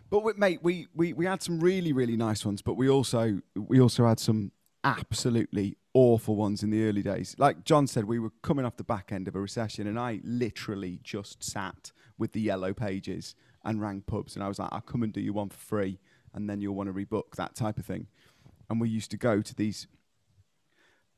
[0.09, 3.41] But we, mate, we, we, we had some really, really nice ones, but we also
[3.55, 4.51] we also had some
[4.83, 7.35] absolutely awful ones in the early days.
[7.39, 10.19] Like John said, we were coming off the back end of a recession, and I
[10.23, 14.81] literally just sat with the yellow pages and rang pubs, and I was like, "I'll
[14.81, 15.99] come and do you one for free,
[16.33, 18.07] and then you'll want to rebook that type of thing."
[18.69, 19.87] And we used to go to these.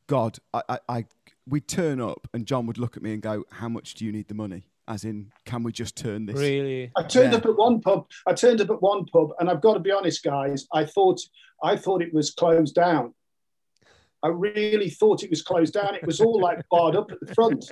[0.08, 1.06] God, I, I, I
[1.46, 4.12] we'd turn up, and John would look at me and go, "How much do you
[4.12, 6.38] need the money?" As in, can we just turn this?
[6.40, 6.92] really?
[6.96, 7.40] I turned Yeah.
[7.40, 8.08] up at one pub.
[8.26, 10.66] I turned up at one pub, and I've got to be honest, guys.
[10.74, 11.20] I thought
[11.62, 13.14] I thought it was closed down.
[14.24, 15.94] I really thought it was closed down.
[15.94, 17.70] It was all like barred up at the front,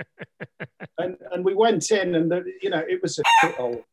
[0.97, 3.83] and and we went in, and the, you know it was a shithole.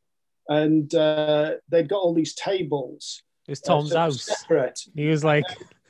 [0.49, 4.23] And uh, they'd got all these tables, It was uh, Tom's sort house.
[4.23, 4.81] separate.
[4.95, 5.45] He was like,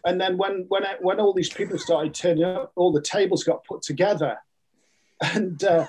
[0.05, 3.65] And then when when when all these people started turning up, all the tables got
[3.65, 4.37] put together.
[5.35, 5.87] And uh,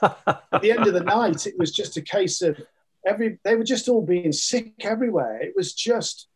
[0.52, 2.60] at the end of the night, it was just a case of
[3.06, 5.42] every they were just all being sick everywhere.
[5.42, 6.28] It was just,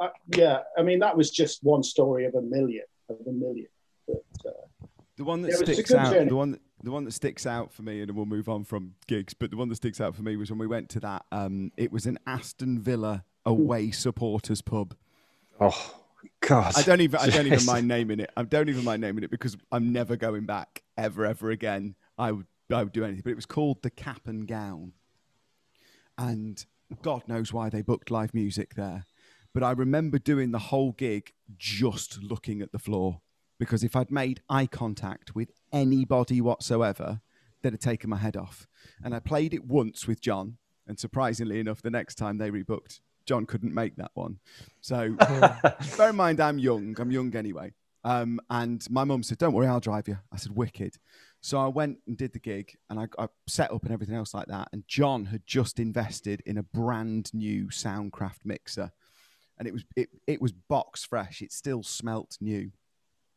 [0.00, 0.60] uh, yeah.
[0.78, 3.66] I mean, that was just one story of a million of a million.
[4.06, 6.28] But, uh, The one that Yeah, it was a sticks out, journey.
[6.28, 8.94] the one, that, the one that sticks out for me, and we'll move on from
[9.06, 9.34] gigs.
[9.34, 11.24] But the one that sticks out for me was when we went to that.
[11.32, 14.94] Um, it was an Aston Villa away supporters pub.
[15.60, 15.94] oh
[16.40, 16.74] God.
[16.76, 18.30] I don't even, I don't even mind naming it.
[18.36, 21.96] I don't even mind naming it because I'm never going back ever, ever again.
[22.16, 23.22] I would, I would do anything.
[23.22, 24.92] But it was called the Cap and Gown,
[26.18, 26.64] and
[27.02, 29.04] God knows why they booked live music there.
[29.52, 33.20] But I remember doing the whole gig just looking at the floor
[33.58, 37.20] because if I'd made eye contact with anybody whatsoever,
[37.64, 38.68] that had taken my head off.
[39.02, 43.00] And I played it once with John, and surprisingly enough, the next time they rebooked,
[43.26, 44.38] John couldn't make that one.
[44.80, 45.12] So
[45.96, 46.94] bear in mind, I'm young.
[47.00, 47.72] I'm young anyway.
[48.04, 50.98] Um, and my mum said, "Don't worry, I'll drive you." I said, "Wicked."
[51.40, 54.34] So I went and did the gig, and I, I set up and everything else
[54.34, 54.68] like that.
[54.72, 58.92] And John had just invested in a brand new Soundcraft mixer,
[59.58, 61.40] and it was it it was box fresh.
[61.40, 62.72] It still smelt new.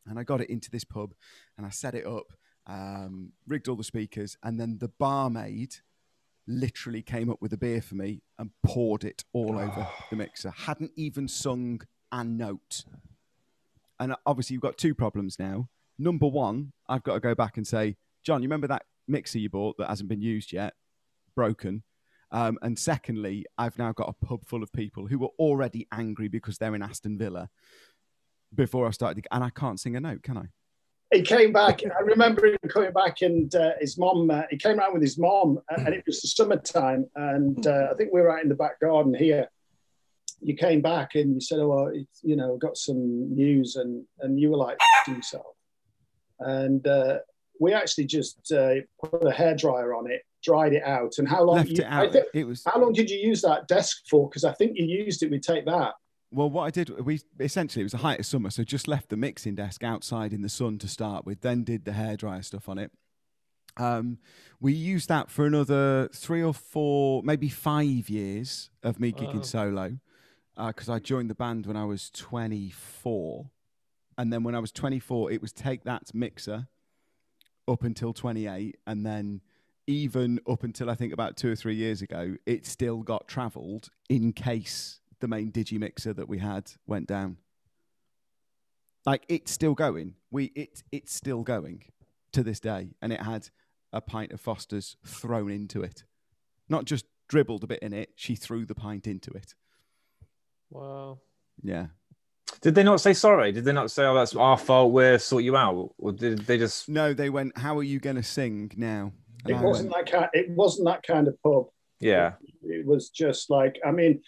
[0.10, 1.14] And I got it into this pub,
[1.58, 2.34] and I set it up,
[2.66, 5.76] um, rigged all the speakers, and then the barmaid
[6.48, 10.52] literally came up with a beer for me and poured it all over the mixer.
[10.52, 12.86] Hadn't even sung a note.
[14.00, 15.70] And obviously, you've got two problems now.
[15.98, 19.50] Number one, I've got to go back and say, John, you remember that mixer you
[19.50, 20.74] bought that hasn't been used yet?
[21.36, 21.84] Broken.
[22.32, 26.28] Um, and secondly, I've now got a pub full of people who were already angry
[26.28, 27.50] because they're in Aston Villa
[28.54, 30.46] before I started, and I can't sing a note, can I?
[31.14, 31.82] he came back.
[31.86, 34.30] I remember him coming back, and uh, his mom.
[34.30, 37.94] Uh, he came around with his mom, and it was the summertime, and uh, I
[37.96, 39.48] think we were out in the back garden here.
[40.42, 44.38] You came back and you said, "Oh, well, you know, got some news," and and
[44.40, 45.56] you were like, "Yourself,"
[46.40, 47.20] and uh,
[47.60, 51.56] we actually just uh, put a hairdryer on it, dried it out, and how long?
[51.56, 52.12] Left you, it out.
[52.12, 54.28] think- It was how long did you use that desk for?
[54.30, 55.32] Because I think you used it.
[55.32, 55.94] We take that.
[56.32, 59.10] Well, what I did, we essentially it was the height of summer, so just left
[59.10, 61.42] the mixing desk outside in the sun to start with.
[61.42, 62.92] Then did the hairdryer stuff on it.
[63.78, 64.18] Um,
[64.60, 69.42] we used that for another three or four, maybe five years of me gigging Wow.
[69.42, 69.98] solo,
[70.68, 73.50] because I joined the band when I was 24,
[74.18, 76.68] and then when I was 24, it was take that mixer
[77.68, 79.42] up until 28, and then
[79.86, 83.90] even up until I think about two or three years ago, it still got travelled
[84.10, 87.38] in case the main digi mixer that we had went down.
[89.06, 90.16] Like it's still going.
[90.32, 91.84] We it it's still going
[92.34, 93.50] to this day, and it had
[93.94, 96.04] a pint of Foster's thrown into it,
[96.68, 98.12] not just dribbled a bit in it.
[98.16, 99.56] She threw the pint into it.
[100.70, 101.20] Wow.
[101.64, 101.88] Yeah.
[102.62, 103.52] Did they not say sorry?
[103.52, 104.92] Did they not say, "Oh, that's our fault.
[104.92, 105.94] We'll sort you out"?
[105.98, 106.90] Or did they just?
[106.90, 107.58] No, they went.
[107.58, 109.12] How are you going to sing now?
[109.44, 110.30] And It I wasn't went, that kind.
[110.34, 111.68] It wasn't that kind of pub.
[112.00, 114.22] Yeah, It was just like, I mean,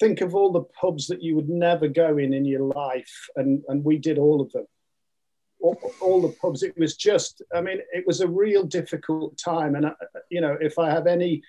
[0.00, 3.62] think of all the pubs that you would never go in in your life, and
[3.68, 4.66] and we did all of them.
[5.62, 6.62] All, all the pubs.
[6.62, 9.94] It was just, I mean, it was a real difficult time, and uh,
[10.30, 11.42] you know, if I have any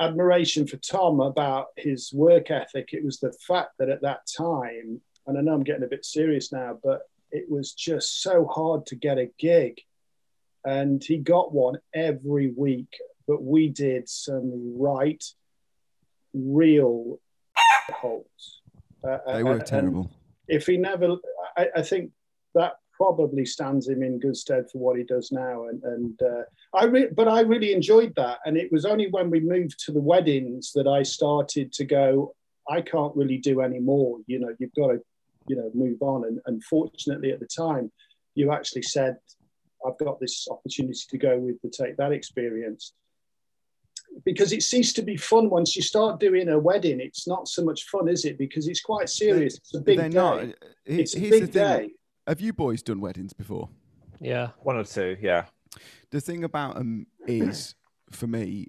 [0.00, 5.00] admiration for Tom about his work ethic, it was the fact that at that time,
[5.26, 8.86] and I know I'm getting a bit serious now, but it was just so hard
[8.86, 9.80] to get a gig.
[10.64, 12.96] And he got one every week,
[13.28, 15.22] but we did some right,
[16.32, 17.20] real
[17.92, 18.62] holes.
[19.06, 20.10] Uh, they uh, were and terrible.
[20.48, 21.16] If he never,
[21.56, 22.10] I, I think
[22.54, 25.66] that probably stands him in good stead for what he does now.
[25.68, 26.42] And, and uh,
[26.74, 28.38] I, re- but I really enjoyed that.
[28.44, 32.34] And it was only when we moved to the weddings that I started to go.
[32.70, 34.18] I can't really do any more.
[34.26, 35.00] You know, you've got to,
[35.48, 36.24] you know, move on.
[36.24, 37.90] And, and fortunately, at the time,
[38.34, 39.16] you actually said,
[39.86, 42.94] "I've got this opportunity to go with the take that experience."
[44.24, 47.00] Because it ceased to be fun once you start doing a wedding.
[47.00, 48.38] It's not so much fun, is it?
[48.38, 49.56] Because it's quite serious.
[49.58, 50.14] It's a big They're day.
[50.14, 50.44] not.
[50.84, 51.48] He- It's a big the thing.
[51.88, 51.90] day.
[52.26, 53.68] Have you boys done weddings before?
[54.20, 54.50] Yeah.
[54.62, 55.16] one or two.
[55.20, 55.46] Yeah,
[56.10, 57.74] the thing about them is
[58.10, 58.68] for me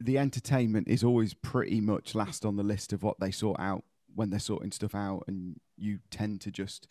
[0.00, 3.84] the entertainment is always pretty much last on the list of what they sort out
[4.14, 6.86] when they're sorting stuff out and you tend to just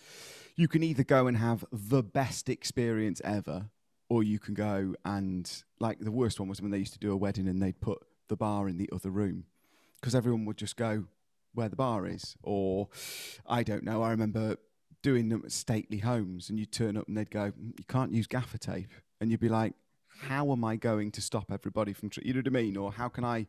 [0.56, 3.70] you can either go and have the best experience ever
[4.10, 7.12] or you can go and like the worst one was when they used to do
[7.12, 9.46] a wedding and they'd put the bar in the other room
[10.00, 11.06] because everyone would just go
[11.54, 12.88] where the bar is or
[13.46, 14.56] i don't know i remember
[15.02, 18.12] doing them at stately homes and you'd turn up and they'd go "Mm, you can't
[18.12, 18.90] use gaffer tape
[19.22, 19.74] and you'd be like
[20.22, 22.22] how am i going to stop everybody from tr-?
[22.24, 23.46] you know what i mean or how can i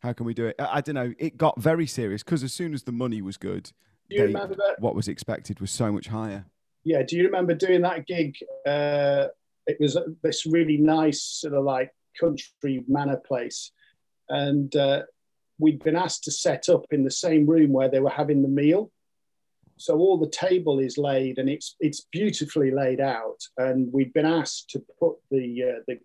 [0.00, 2.52] how can we do it i, I don't know it got very serious because as
[2.52, 3.70] soon as the money was good
[4.10, 4.32] they-
[4.78, 6.46] what was expected was so much higher
[6.84, 7.02] Yeah.
[7.06, 8.36] Do you remember doing that gig?
[8.64, 9.26] Uh,
[9.68, 13.70] it was this really nice sort of like country manor place,
[14.28, 15.02] and uh,
[15.58, 18.48] we'd been asked to set up in the same room where they were having the
[18.48, 18.90] meal.
[19.76, 24.26] So all the table is laid and it's it's beautifully laid out, and we'd been
[24.26, 25.98] asked to put the uh, the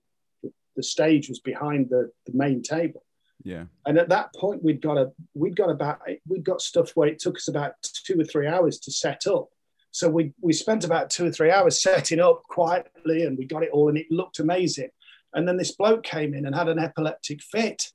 [0.76, 3.04] the stage was behind the, the main table.
[3.43, 7.08] yeah And at that point, we'd got a we'd got about we'd got stuff where
[7.08, 9.47] it took us about two or three hours to set up.
[9.93, 13.62] So we we spent about two or three hours setting up quietly, and we got
[13.63, 14.89] it all, and it looked amazing.
[15.36, 17.91] And then this bloke came in and had an epileptic fit.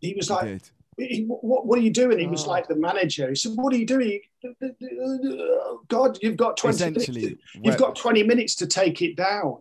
[0.00, 0.62] He was like, did
[0.98, 2.18] he, what, what are you doing?
[2.20, 2.50] He was Oh.
[2.50, 3.28] like the manager.
[3.28, 4.20] He said, what are you doing?
[5.88, 7.02] God, you've got 20 minutes.
[7.08, 9.58] essentially to- You've got 20 minutes to take it down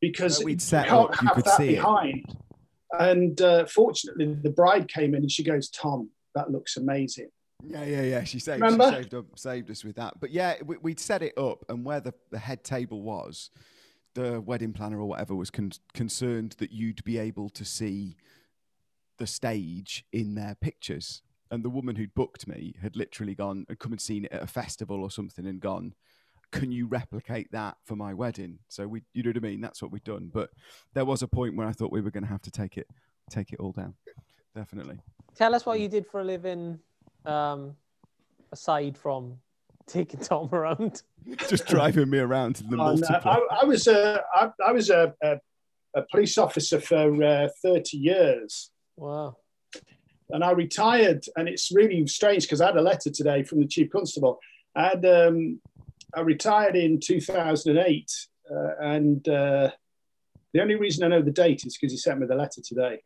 [0.00, 1.76] because we'd you set can't up, you have could that see it.
[1.76, 2.36] behind.
[2.98, 7.28] And uh, fortunately, the bride came in and she goes, Tom, that looks amazing.
[7.66, 8.24] Yeah, yeah, yeah.
[8.24, 8.90] She saved, Remember?
[8.90, 10.20] she saved, up, saved us with that.
[10.20, 13.50] But yeah, we, we'd set it up, and where the, the head table was,
[14.14, 18.16] the wedding planner or whatever was con- concerned that you'd be able to see
[19.18, 21.22] the stage in their pictures.
[21.50, 24.42] And the woman who'd booked me had literally gone and come and seen it at
[24.42, 25.94] a festival or something and gone,
[26.50, 28.58] can you replicate that for my wedding?
[28.68, 29.60] So we, you know what I mean?
[29.60, 30.30] That's what we'd done.
[30.32, 30.50] But
[30.94, 32.88] there was a point where I thought we were going to have to take it,
[33.30, 33.94] take it all down.
[34.54, 34.98] Definitely.
[35.34, 36.78] Tell us what you did for a living,
[37.24, 37.76] um,
[38.52, 39.38] aside from
[39.86, 41.02] taking Tom around.
[41.48, 43.26] Just driving me around to the And, uh, Multipla.
[43.26, 45.38] I, I was a I, I was a, a,
[45.94, 48.70] a police officer for uh, 30 years.
[48.96, 49.36] Wow.
[50.30, 51.24] and I retired.
[51.36, 54.38] And it's really strange because I had a letter today from the chief constable.
[54.74, 55.60] I had um,
[56.14, 58.12] I retired in 2008,
[58.50, 59.70] uh, and uh,
[60.52, 63.02] the only reason I know the date is because he sent me the letter today,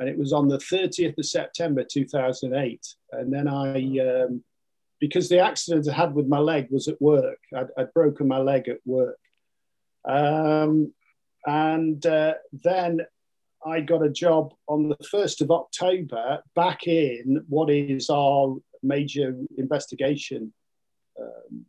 [0.00, 2.86] and it was on the 30th of September 2008.
[3.12, 4.42] And then I, um,
[4.98, 8.38] because the accident I had with my leg was at work, I'd, I'd broken my
[8.38, 9.18] leg at work,
[10.08, 10.92] um,
[11.46, 12.34] and uh,
[12.64, 13.00] then
[13.64, 19.36] I got a job on the 1st of October back in what is our major
[19.58, 20.52] investigation
[21.20, 21.66] um,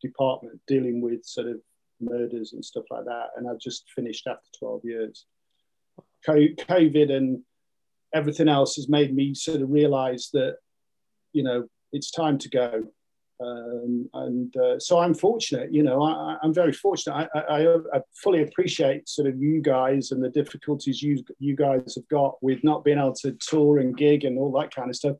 [0.00, 1.56] department dealing with sort of
[2.00, 3.28] murders and stuff like that.
[3.36, 5.26] And I've just finished after 12 years.
[6.26, 7.42] COVID and
[8.14, 10.56] everything else has made me sort of realize that,
[11.32, 12.84] you know, it's time to go.
[13.38, 17.28] Um, and uh, so I'm fortunate, you know, I, I'm very fortunate.
[17.34, 21.96] I, I, I fully appreciate sort of you guys and the difficulties you you guys
[21.96, 24.96] have got with not being able to tour and gig and all that kind of
[24.96, 25.16] stuff.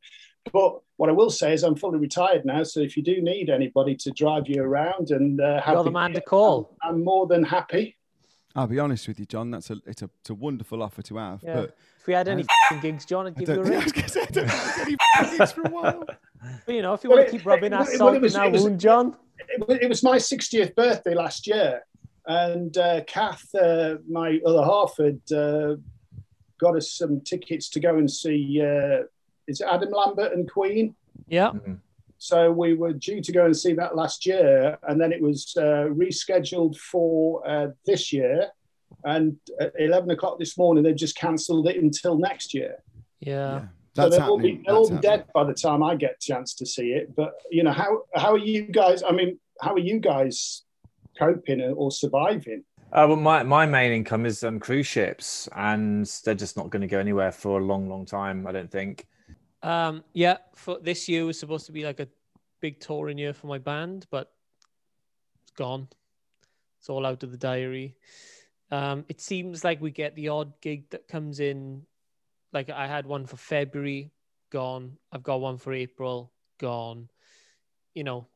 [0.51, 3.51] But what I will say is I'm fully retired now, so if you do need
[3.51, 6.75] anybody to drive you around and uh, have You're the man to call.
[6.83, 7.99] I'm, I'm more than happy.
[8.57, 9.51] I'll be honest with you, John.
[9.51, 11.43] That's a it's a, it's a wonderful offer to have.
[11.43, 11.55] Yeah.
[11.55, 13.99] But If we had any I- f***ing gigs, John, I'd give you a don't, think,
[13.99, 14.03] I ring.
[14.05, 16.05] was I don't think any gigs for a while.
[16.65, 18.17] But, you know, if you Well, want to keep rubbing it- that well, salt it
[18.17, 19.17] in was- that it was- wound, John.
[19.49, 21.85] It, it was my 60th birthday last year,
[22.27, 25.77] and uh, Kath, uh, my other half, had uh,
[26.59, 28.61] got us some tickets to go and see.
[28.63, 29.05] Uh,
[29.49, 30.95] is it Adam Lambert and Queen?
[31.29, 31.51] Yeah.
[31.51, 31.79] Mhm.
[32.19, 35.55] So we were due to go and see that last year, and then it was
[35.57, 38.49] uh, rescheduled for uh, this year.
[39.05, 42.77] And at 11 o'clock this morning, they've just cancelled it until next year.
[43.21, 43.67] Yeah.
[43.95, 44.65] So That's they'll all be, happening.
[44.67, 47.15] they'll all be dead by the time I get a chance to see it.
[47.17, 49.03] But you know, how how are you guys?
[49.03, 50.63] I mean, how are you guys
[51.19, 52.65] coping or surviving?
[52.93, 56.83] Uh, well, my, my main income is um, cruise ships, and they're just not going
[56.83, 58.47] to go anywhere for a long, long time.
[58.47, 59.07] I don't think.
[59.63, 62.09] Um, yeah, for this year was supposed to be like a
[62.61, 64.33] big touring year for my band, but
[65.43, 65.89] it's gone.
[66.79, 67.97] It's all out of the diary.
[68.71, 71.83] Um, it seems like we get the odd gig that comes in.
[72.53, 74.13] Like I had one for February,
[74.51, 74.97] gone.
[75.13, 77.09] I've got one for April, gone.
[77.95, 78.27] You know,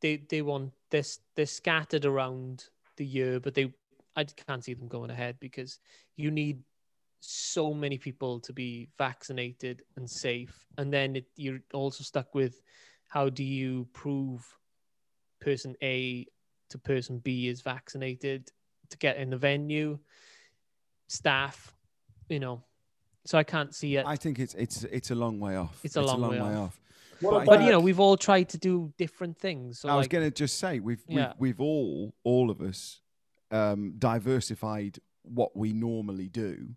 [0.00, 1.20] they they want this.
[1.34, 2.64] They're scattered around
[2.96, 3.72] the year, but they
[4.16, 5.78] I can't see them going ahead because
[6.16, 6.62] you need
[7.20, 12.60] so many people to be vaccinated and safe and then it, you're also stuck with
[13.08, 14.44] how do you prove
[15.40, 16.26] person a
[16.70, 18.50] to person b is vaccinated
[18.90, 19.98] to get in the venue
[21.08, 21.74] staff
[22.28, 22.62] you know
[23.24, 25.80] so i can't see it I think it's it's it's a long way off.
[25.82, 26.80] It's a long way off.
[27.20, 30.08] What But but you know we've all tried to do different things so I was
[30.08, 31.32] going to just say we've, Yeah.
[31.38, 33.00] we've we've all all of us
[33.50, 36.76] um, diversified what we normally do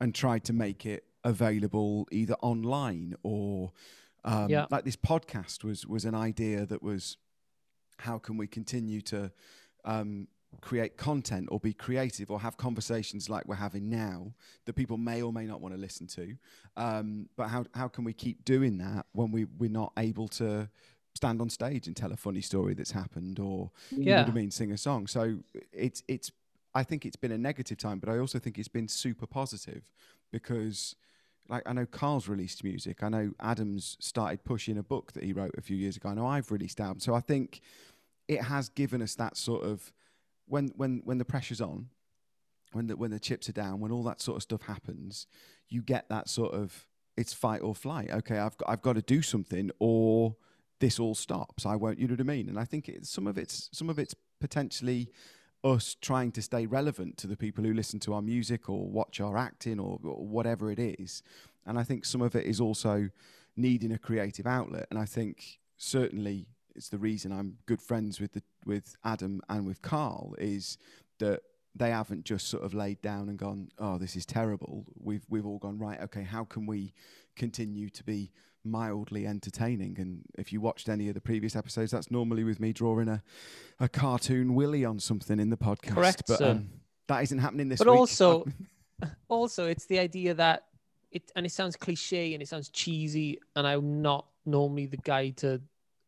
[0.00, 3.72] and tried to make it available either online or
[4.24, 4.66] um, Yeah.
[4.70, 7.16] like this podcast was was an idea that was
[7.98, 9.30] how can we continue to
[9.84, 10.28] um,
[10.62, 14.32] create content or be creative or have conversations like we're having now
[14.64, 16.34] that people may or may not want to listen to
[16.76, 20.68] um, but how, how can we keep doing that when we, we're not able to
[21.14, 24.20] stand on stage and tell a funny story that's happened or you know Yeah.
[24.22, 25.38] what I mean sing a song so
[25.72, 26.30] it's it's
[26.74, 29.90] I think it's been a negative time but I also think it's been super positive
[30.30, 30.94] because
[31.50, 33.02] like I know Carl's released music.
[33.02, 36.08] I know Adam's started pushing a book that he wrote a few years ago.
[36.08, 37.04] I know I've released albums.
[37.04, 37.60] So I think
[38.28, 39.92] it has given us that sort of
[40.46, 41.88] when when when the pressure's on
[42.72, 45.26] when the when the chips are down when all that sort of stuff happens
[45.68, 48.10] you get that sort of it's fight or flight.
[48.10, 50.36] Okay I've got I've got to do something or
[50.78, 51.66] this all stops.
[51.66, 52.48] I won't you know what I mean?
[52.48, 55.10] And I think it's some of it's some of it's potentially
[55.62, 59.20] us trying to stay relevant to the people who listen to our music or watch
[59.20, 61.22] our acting or, or whatever it is
[61.66, 63.10] and I think some of it is also
[63.56, 68.32] needing a creative outlet and I think certainly it's the reason I'm good friends with
[68.32, 70.78] the with Adam and with Carl is
[71.18, 71.40] that
[71.74, 74.84] they haven't just sort of laid down and gone, oh, this is terrible.
[74.98, 76.00] We've we've all gone right.
[76.02, 76.94] Okay, how can we
[77.36, 78.32] continue to be
[78.64, 79.96] mildly entertaining.
[79.98, 83.22] And if you watched any of the previous episodes, that's normally with me drawing a,
[83.78, 85.94] a cartoon Willy on something in the podcast.
[85.94, 86.50] Correct, but sir.
[86.50, 86.70] um,
[87.08, 87.98] that isn't happening this But week.
[87.98, 88.44] also-
[89.28, 90.64] also it's the idea that
[91.10, 95.30] it and it sounds cliche and it sounds cheesy and i'm not normally the guy
[95.30, 95.58] to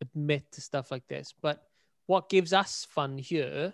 [0.03, 1.67] admit to stuff like this but
[2.05, 3.73] what gives us fun here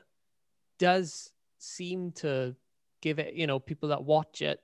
[0.78, 2.54] does seem to
[3.02, 4.60] give it you know people that watch it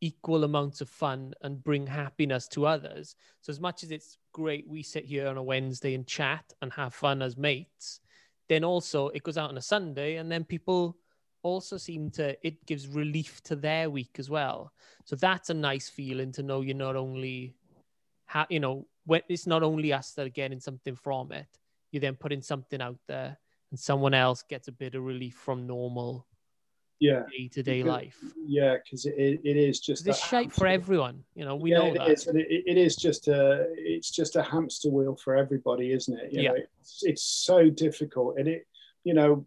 [0.00, 3.16] equal amounts of fun and bring happiness to others.
[3.40, 6.70] So as much as it's great we sit here on a wednesday and chat and
[6.70, 8.00] have fun as mates
[8.50, 10.94] then also it goes out on a sunday and then people
[11.42, 14.72] also seem to it gives relief to their week as well.
[15.04, 17.54] So that's a nice feeling to know you're not only
[18.26, 21.46] ha- you know when it's not only us that are getting something from it
[21.92, 23.38] you're then putting something out there
[23.70, 26.26] and someone else gets a bit of relief from normal
[26.98, 31.44] Yeah, day-to-day life yeah, because it, it is just this a shite for everyone you
[31.44, 34.42] know we yeah, know it that is, it, it is just a it's just a
[34.42, 36.32] hamster wheel for everybody, isn't it?
[36.32, 36.48] You Yeah.
[36.52, 38.66] know, it's, it's so difficult, and it
[39.04, 39.46] you know,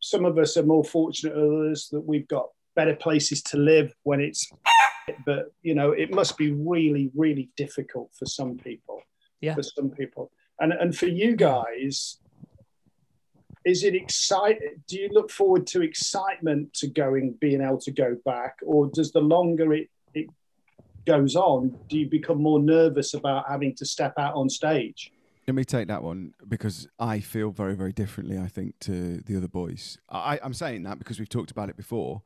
[0.00, 3.94] some of us are more fortunate than others that we've got better places to live
[4.02, 4.48] when it's,
[5.24, 9.00] but you know, it must be really really difficult for some people.
[9.40, 9.54] Yeah.
[9.54, 12.19] For some people, and and for you guys.
[13.64, 14.82] Is it exciting?
[14.88, 19.12] Do you look forward to excitement to going, being able to go back, or does
[19.12, 20.26] the longer it it
[21.06, 25.12] goes on, do you become more nervous about having to step out on stage?
[25.46, 29.36] Let me take that one because I feel very, very differently, I think, to the
[29.36, 29.98] other boys.
[30.08, 32.22] I, I'm saying that because we've talked about it before.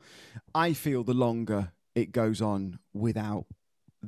[0.54, 3.46] I feel the longer it goes on without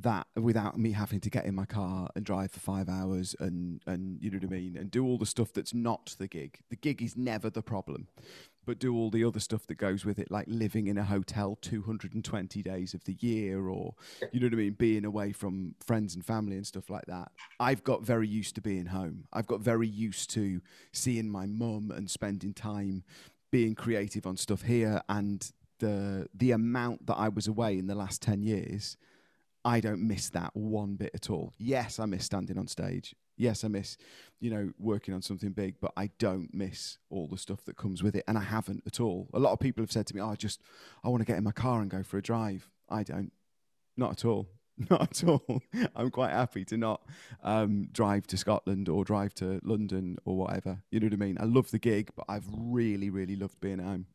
[0.03, 3.81] that, without me having to get in my car and drive for five hours and,
[3.85, 6.59] and you know what I mean, and do all the stuff that's not the gig.
[6.69, 8.07] The gig is never the problem,
[8.65, 11.57] but do all the other stuff that goes with it, like living in a hotel
[11.61, 13.95] 220 days of the year or,
[14.31, 17.31] you know what I mean, being away from friends and family and stuff like that.
[17.59, 19.25] I've got very used to being home.
[19.33, 23.03] I've got very used to seeing my mum and spending time
[23.51, 27.95] being creative on stuff here and the the amount that I was away in the
[27.95, 28.97] last 10 years
[29.67, 31.53] I don't miss that one bit at all.
[31.57, 33.13] Yes, I miss standing on stage.
[33.35, 33.97] Yes, I miss,
[34.39, 38.01] you know, working on something big, but I don't miss all the stuff that comes
[38.01, 38.23] with it.
[38.29, 39.27] And I haven't at all.
[39.33, 40.61] A lot of people have said to me, oh, I just,
[41.03, 42.69] I want to get in my car and go for a drive.
[42.87, 43.33] I don't.
[43.97, 44.47] Not at all.
[44.89, 45.61] Not at all.
[45.97, 47.01] I'm quite happy to not
[47.43, 50.83] um, drive to Scotland or drive to London or whatever.
[50.91, 51.37] You know what I mean?
[51.41, 54.05] I love the gig, but I've really, really loved being at home.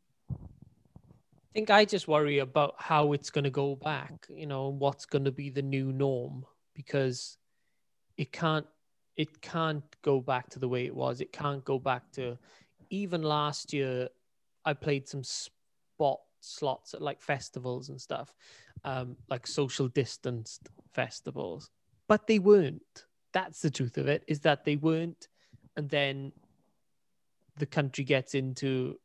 [1.52, 5.04] I think I just worry about how it's going to go back, you know, what's
[5.04, 7.36] going to be the new norm because
[8.16, 8.66] it can't
[9.18, 11.20] it can't go back to the way it was.
[11.20, 12.38] It can't go back to
[12.88, 14.08] even last year
[14.64, 18.32] I played some spot slots at like festivals and stuff.
[18.82, 21.68] Um like social distanced festivals,
[22.08, 23.04] but they weren't.
[23.34, 25.28] That's the truth of it is that they weren't
[25.76, 26.32] and then
[27.58, 28.98] the country gets into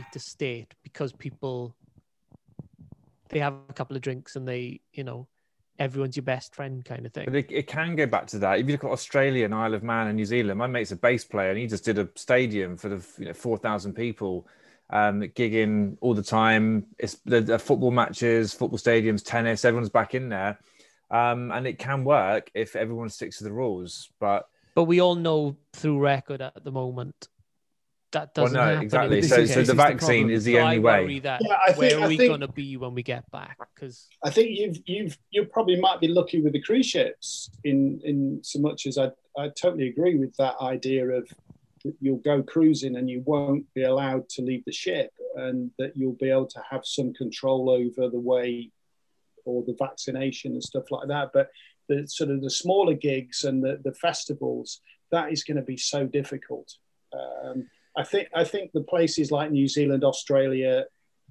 [0.00, 1.74] to state because people
[3.28, 5.26] they have a couple of drinks and they you know
[5.78, 8.58] everyone's your best friend kind of thing But it, it can go back to that.
[8.58, 10.96] If you look at Australia and Isle of Man and New Zealand, my mate's a
[10.96, 14.46] bass player and he just did a stadium for the you know, 4,000 people
[14.90, 16.86] um, gigging all the time.
[16.98, 20.58] It's the, the football matches, football stadiums, tennis, everyone's back in there.
[21.10, 24.10] Um, and it can work if everyone sticks to the rules.
[24.20, 27.28] But but we all know through record at the moment
[28.12, 29.20] that doesn't no, happen exactly.
[29.20, 31.18] this This So, so the is the vaccine is the So only I way.
[31.20, 33.58] that Yeah, I think- where are I we going to be when we get back
[33.74, 38.00] because I think you've you've you probably might be lucky with the cruise ships in
[38.04, 41.28] in so much as I I totally agree with that idea of
[41.84, 45.96] that you'll go cruising and you won't be allowed to leave the ship and that
[45.96, 48.70] you'll be able to have some control over the way
[49.44, 51.48] or the vaccination and stuff like that but
[51.88, 55.76] the sort of the smaller gigs and the, the festivals that is going to be
[55.76, 56.76] so difficult
[57.12, 60.84] um, I think I think the places like New Zealand Australia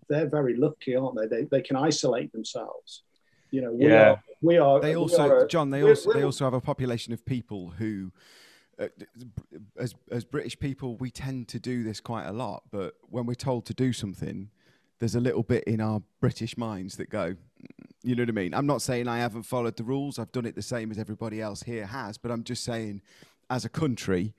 [0.09, 1.27] they're very lucky, aren't they?
[1.27, 3.03] They, they can isolate themselves.
[3.49, 4.11] You know, we Yeah.
[4.11, 4.23] are.
[4.41, 4.81] We are.
[4.81, 7.69] They also, are John, they we're- also they we're- also have a population of people
[7.77, 8.11] who,
[8.77, 8.89] uh,
[9.77, 12.63] as as British people, we tend to do this quite a lot.
[12.71, 14.49] But when we're told to do something,
[14.99, 17.37] there's a little bit in our British minds that go, "Mm,"
[18.03, 18.53] you know what I mean?
[18.53, 20.19] I'm not saying I haven't followed the rules.
[20.19, 22.17] I've done it the same as everybody else here has.
[22.17, 23.01] But I'm just saying,
[23.49, 24.33] as a country,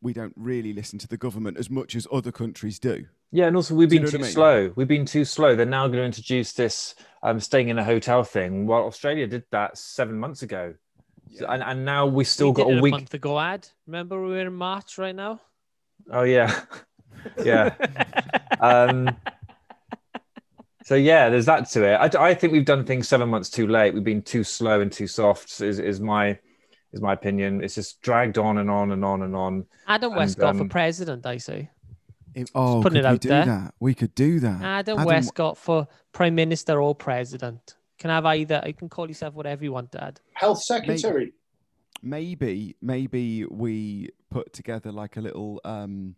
[0.00, 3.06] we don't really listen to the government as much as other countries do.
[3.32, 4.30] Yeah, and also we've Do you been know too I mean?
[4.32, 4.72] slow.
[4.76, 5.54] We've been too slow.
[5.56, 8.66] They're now going to introduce this um, staying in a hotel thing.
[8.66, 10.74] Well, Australia did that seven months ago,
[11.34, 12.92] So- and, and now we still we got did it a week.
[12.92, 15.40] month ago ad remember we were in march right now
[16.10, 16.60] Oh yeah,
[17.44, 17.74] yeah.
[18.60, 19.10] um,
[20.84, 21.96] So yeah, there's that to it.
[22.16, 23.92] I, I think we've done things seven months too late.
[23.92, 25.60] We've been too slow and too soft.
[25.60, 26.38] Is is my
[26.92, 27.62] is my opinion.
[27.62, 29.66] It's just dragged on and on and on and on.
[29.86, 31.70] Adam And, Westcott for um, president, I say.
[32.34, 33.44] If- oh, putting could it we out do there.
[33.46, 33.74] that?
[33.80, 34.62] We could do that.
[34.62, 37.74] Adam, Adam- Westcott for prime minister or president.
[37.98, 38.62] Can have either.
[38.66, 40.20] You can call yourself whatever you want, Dad.
[40.34, 41.32] Health secretary.
[42.00, 46.14] maybe maybe we put together like a little um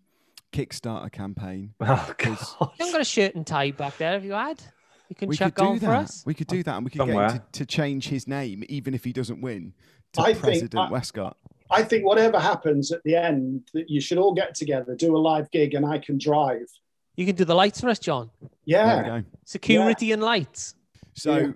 [0.52, 2.38] kickstarter campaign Oh God!
[2.60, 4.12] You haven't got a shirt and tie back there.
[4.12, 4.60] Have you had?
[5.08, 6.22] You can we check could do on for that us.
[6.26, 8.92] we could do that and we could get him to, to change his name even
[8.94, 9.72] if he doesn't win
[10.14, 11.36] to I think president I- westcott
[11.72, 15.18] I think whatever happens at the end, that you should all get together, do a
[15.18, 16.66] live gig, and I can drive.
[17.14, 18.28] You can do the lights for us, John.
[18.40, 19.02] there Yeah.
[19.14, 20.74] we go Security and lights.
[21.14, 21.52] so Yeah.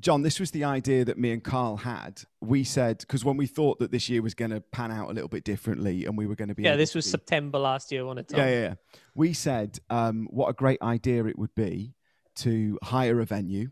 [0.00, 3.46] john this was the idea that me and carl had we said because when we
[3.46, 6.26] thought that this year was going to pan out a little bit differently and we
[6.26, 8.36] were going to be Yeah, this was be- September last year, wasn't it?
[8.36, 8.74] Yeah, yeah, yeah.
[9.14, 11.94] We said um, what a great idea it would be
[12.36, 13.70] to hire a venue,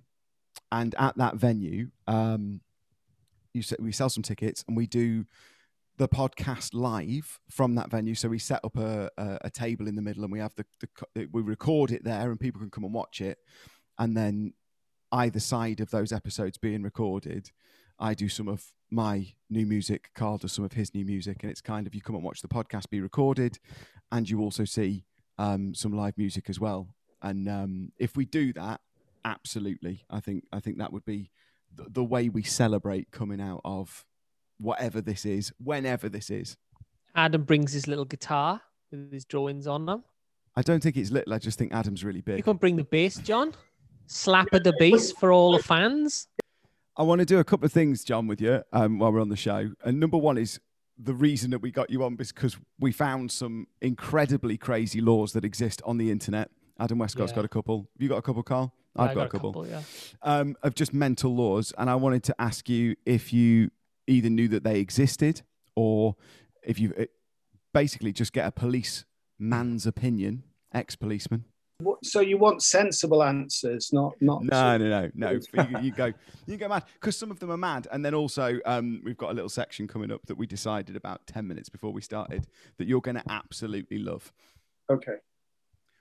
[0.71, 2.61] and at that venue, um,
[3.55, 5.25] you we sell some tickets and we do
[5.99, 8.15] the podcast live from that venue.
[8.15, 10.65] So we set up a, a, a table in the middle and we have the,
[11.15, 13.39] the we record it there and people can come and watch it,
[13.99, 14.55] and then
[15.13, 17.51] either side of those episodes being recorded.
[17.99, 21.51] I do some of my new music, Carl does some of his new music, and
[21.51, 23.59] it's kind of you come and watch the podcast be recorded,
[24.11, 25.05] and you also see
[25.39, 26.95] um, some live music as well.
[27.23, 28.81] And um, if we do that,
[29.25, 31.31] absolutely, I think I think that would be
[31.75, 34.05] the, the way we celebrate coming out of
[34.59, 36.57] whatever this is, whenever this is.
[37.15, 40.05] Adam brings his little guitar with his drawings on them.
[40.55, 41.33] I don't think it's little.
[41.33, 42.37] I just think Adam's really big.
[42.37, 43.55] You can bring the bass, John.
[44.07, 46.29] Slap at the bass for all the fans.
[46.97, 49.31] I want to do a couple of things, John, with you um, while we're on
[49.31, 49.71] the show.
[49.83, 50.61] And number one is
[50.99, 55.33] the reason that we got you on is because we found some incredibly crazy laws
[55.33, 56.51] that exist on the internet.
[56.79, 57.37] Adam Westcott's Yeah.
[57.37, 57.89] got a couple.
[57.95, 58.75] Have you got a couple, Carl?
[58.97, 59.67] I've I got, a couple.
[59.67, 59.83] yeah.
[60.23, 63.71] um, of just mental laws, and I wanted to ask you if you
[64.07, 65.43] either knew that they existed
[65.75, 66.17] or
[66.63, 67.05] if you uh,
[67.73, 70.43] basically just get a policeman's opinion,
[70.75, 71.45] ex-policeman.
[72.05, 74.45] So you want sensible answers, not not.
[74.45, 75.31] No, no, no, no.
[75.31, 76.13] you, you go,
[76.47, 79.31] you go mad because some of them are mad, and then also um, we've got
[79.31, 82.47] a little section coming up that we decided about ten minutes before we started
[82.79, 84.33] that you're going to absolutely love.
[84.91, 85.17] Okay.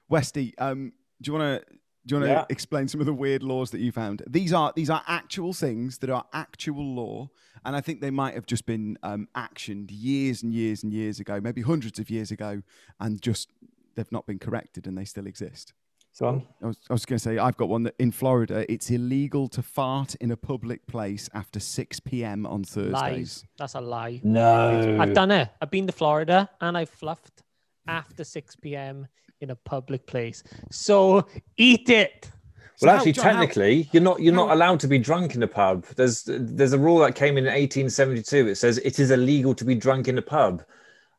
[0.08, 1.76] Westy, um, do you want to
[2.06, 2.46] do you want to Yeah.
[2.50, 4.24] explain some of the weird laws that you found?
[4.28, 7.30] These are these are actual things that are actual law,
[7.66, 11.20] and I think they might have just been um, actioned years and years and years
[11.20, 12.62] ago, maybe hundreds of years ago,
[13.00, 13.50] and just
[13.96, 15.74] they've not been corrected, and they still exist.
[16.18, 16.46] John.
[16.62, 19.48] I was, I was going to say I've got one that in Florida it's illegal
[19.48, 22.46] to fart in a public place after six p.m.
[22.46, 22.94] on Thursdays.
[22.94, 23.46] Lies.
[23.58, 24.20] That's a lie.
[24.24, 24.98] No.
[25.00, 25.50] I've done it.
[25.62, 27.44] I've been to Florida and I fluffed
[27.88, 29.08] after 6 p.m.
[29.42, 30.44] in a public place.
[30.72, 31.28] So
[31.58, 32.30] eat it.
[32.78, 35.48] So Well, actually, how- technically, you're not you're not allowed to be drunk in a
[35.48, 35.86] pub.
[35.98, 38.48] There's there's a rule that came in 1872.
[38.48, 40.64] It says it is illegal to be drunk in a pub.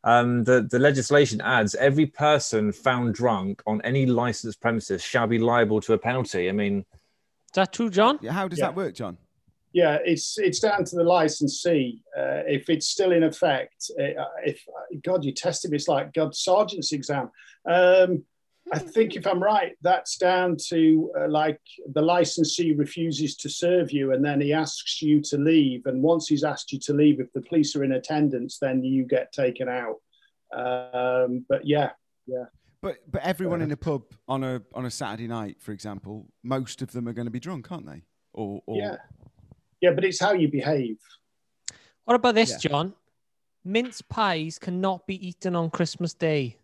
[0.04, 5.38] Um, the the legislation adds every person found drunk on any licensed premises shall be
[5.38, 6.48] liable to a penalty.
[6.48, 8.18] I mean, Is that true, John?
[8.22, 8.66] Yeah, how does Yeah.
[8.66, 9.18] that work, John?
[9.72, 12.02] Yeah, it's it's down to the licensee.
[12.16, 14.62] Uh, if it's still in effect, uh, if
[15.02, 17.30] God, you test him, it's like God sergeant's exam.
[17.66, 18.24] Um,
[18.72, 21.60] I think if I'm right, that's down to uh, like
[21.92, 25.86] the licensee refuses to serve you, and then he asks you to leave.
[25.86, 29.04] And once he's asked you to leave, if the police are in attendance, then you
[29.04, 29.96] get taken out.
[30.54, 31.90] Um, but yeah,
[32.26, 32.44] yeah,
[32.82, 36.26] But but everyone Uh, in a pub on a on a Saturday night, for example,
[36.42, 38.02] most of them are going to be drunk, aren't they?
[38.34, 38.96] Or, or yeah,
[39.82, 39.90] yeah.
[39.92, 40.96] But it's how you behave.
[42.04, 42.70] What about this, Yeah.
[42.70, 42.94] John?
[43.64, 46.56] Mince pies cannot be eaten on Christmas Day.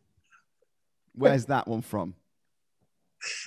[1.15, 2.15] where's that one from?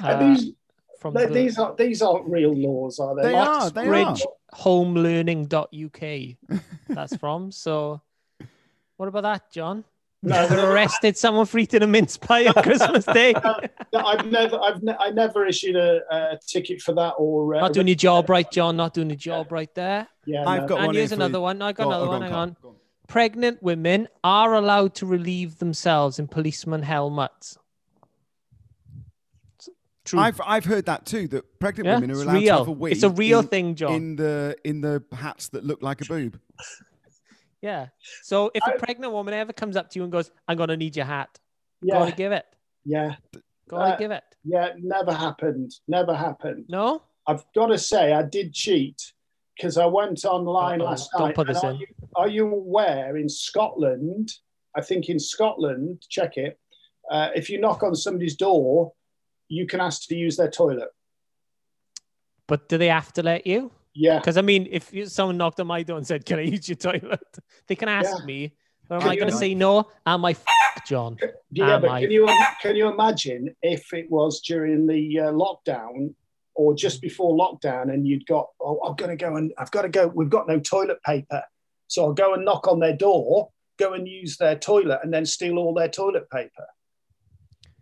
[0.04, 0.52] And Uh, these
[1.00, 3.22] from they- the these are these aren't real laws, are they?
[3.30, 3.96] They are, they are.
[4.12, 6.60] Oxbridge homelearning.uk.
[6.90, 7.52] That's from.
[7.52, 8.02] So,
[8.98, 9.86] what about that, John?
[10.24, 10.72] No, Never no.
[10.72, 13.34] arrested someone for eating a mince pie on Christmas Day.
[13.94, 17.56] No, I've never, I've, ne- I never issued a, a ticket for that or.
[17.56, 18.78] Uh, Not doing your job right, John.
[18.78, 20.08] Not doing your job right there.
[20.26, 20.68] Yeah, I've no.
[20.68, 21.62] got and one here's here for- another one.
[21.62, 22.22] I got Go another go one.
[22.22, 22.42] Hang Carl.
[22.44, 22.58] on.
[22.62, 22.76] Go on.
[23.08, 27.58] Pregnant women are allowed to relieve themselves in policeman helmets.
[30.06, 30.20] True.
[30.20, 31.28] I've I've heard that too.
[31.28, 32.58] That pregnant yeah, women are it's allowed to real.
[32.60, 32.92] have a wee.
[32.92, 33.94] it's a real in, thing, John.
[33.94, 36.40] in the in the hats that look like a boob.
[37.62, 37.88] Yeah.
[38.24, 40.78] So if a I- pregnant woman ever comes up to you and goes, "I'm gonna
[40.78, 41.40] need your hat,"
[41.82, 42.46] yeah, gotta give it.
[42.86, 43.16] yeah,
[43.70, 44.24] Gotta Uh, give it.
[44.44, 44.70] yeah.
[44.78, 45.72] Never happened.
[45.88, 46.66] Never happened.
[46.68, 47.04] No.
[47.28, 49.14] I've got to say, I did cheat
[49.56, 51.36] because I went online Uh-oh, last don't night.
[51.36, 51.78] put this are in.
[51.78, 54.34] You, are you aware in Scotland?
[54.76, 56.60] I think in Scotland, check it.
[57.10, 58.94] Uh, if you knock on somebody's door,
[59.48, 60.90] you can ask to use their toilet.
[62.48, 63.72] But do they have to let you?
[63.94, 64.20] Yeah.
[64.20, 66.78] Because I mean, if someone knocked on my door and said, "Can I use your
[66.78, 67.20] toilet?"
[67.68, 68.26] They can ask Yeah.
[68.26, 68.54] me.
[68.88, 69.88] But am Can I going to say no?
[70.06, 70.44] Am I f-
[70.86, 71.18] John?
[71.52, 72.28] Yeah, Am but I- can you
[72.62, 76.14] can you imagine if it was during the uh, lockdown
[76.56, 79.84] or just before lockdown, and you'd got oh I'm going to go and I've got
[79.84, 80.08] to go.
[80.08, 81.44] We've got no toilet paper,
[81.88, 85.26] so I'll go and knock on their door, go and use their toilet, and then
[85.26, 86.66] steal all their toilet paper.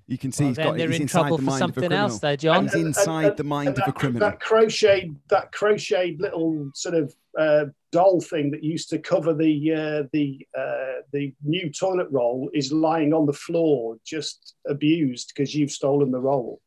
[0.10, 1.56] You can see Well, he's then got they're he's in inside trouble the for mind
[1.62, 2.10] of a something criminal.
[2.10, 2.64] else, there, John.
[2.64, 4.28] He's inside the mind and of a criminal.
[4.28, 9.54] That crocheted that crocheted little sort of uh, doll thing that used to cover the
[9.72, 15.54] uh, the uh, the new toilet roll is lying on the floor, just abused because
[15.54, 16.60] you've stolen the roll.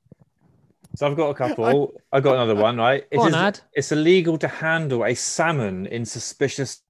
[0.95, 1.95] So I've got a couple.
[2.13, 3.05] I've got another one, right?
[3.11, 3.61] It Go on, is- Ad.
[3.73, 6.81] It's illegal to handle a salmon in suspicious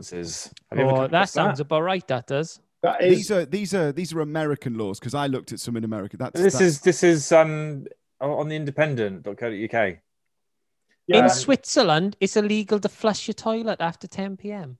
[0.00, 0.52] circumstances.
[0.70, 2.06] Have you Oh, come that across sounds about right.
[2.08, 2.58] That does.
[2.82, 5.76] That is These are these are these are American laws because I looked at some
[5.76, 6.16] in America.
[6.16, 7.86] That's This that's- is this is um
[8.20, 9.98] on the independent.co.uk.
[11.06, 14.78] yeah, In Switzerland, it's illegal to flush your toilet after 10 p.m.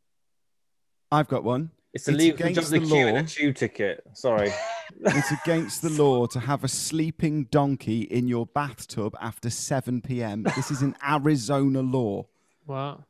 [1.11, 1.71] I've got one.
[1.93, 4.03] It's It's illegal to jump the the queue in a tube ticket.
[4.15, 4.51] Sorry.
[5.05, 10.43] It's against the law to have a sleeping donkey in your bathtub after 7 p.m.
[10.55, 12.27] This is an Arizona law.
[12.67, 13.05] Wow.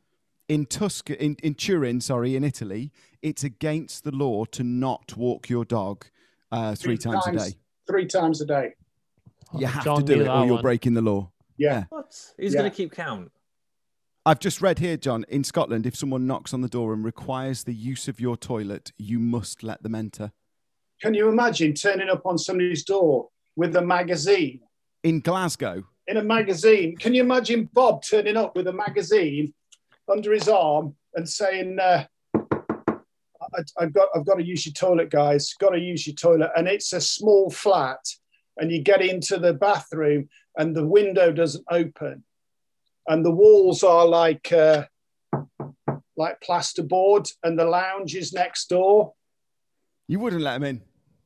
[0.49, 2.91] In Tusc in, in Turin, sorry, in Italy,
[3.23, 6.05] it's against the law to not walk your dog
[6.51, 7.55] uh, three times a day.
[7.87, 8.75] Three times a day.
[9.57, 10.63] You have John to do it or that you're one.
[10.63, 11.31] breaking the law.
[11.57, 11.85] Yeah.
[11.91, 12.07] What?
[12.39, 12.61] Who's Yeah.
[12.61, 13.31] going to keep count?
[14.25, 17.65] I've just read here, John, in Scotland, if someone knocks on the door and requires
[17.65, 20.33] the use of your toilet, you must let them enter.
[21.01, 24.61] Can you imagine turning up on somebody's door with a magazine?
[25.03, 29.53] In Glasgow, In a magazine, can you imagine Bob turning up with a magazine
[30.11, 35.11] under his arm and saying, uh, I, "I've got, I've got to use your toilet,
[35.11, 35.55] guys.
[35.59, 37.99] Got to use your toilet." And it's a small flat,
[38.59, 42.25] and you get into the bathroom, and the window doesn't open,
[43.09, 44.85] and the walls are like, uh,
[46.17, 49.15] like plasterboard, and the lounge is next door.
[50.09, 50.83] you wouldn't let him in.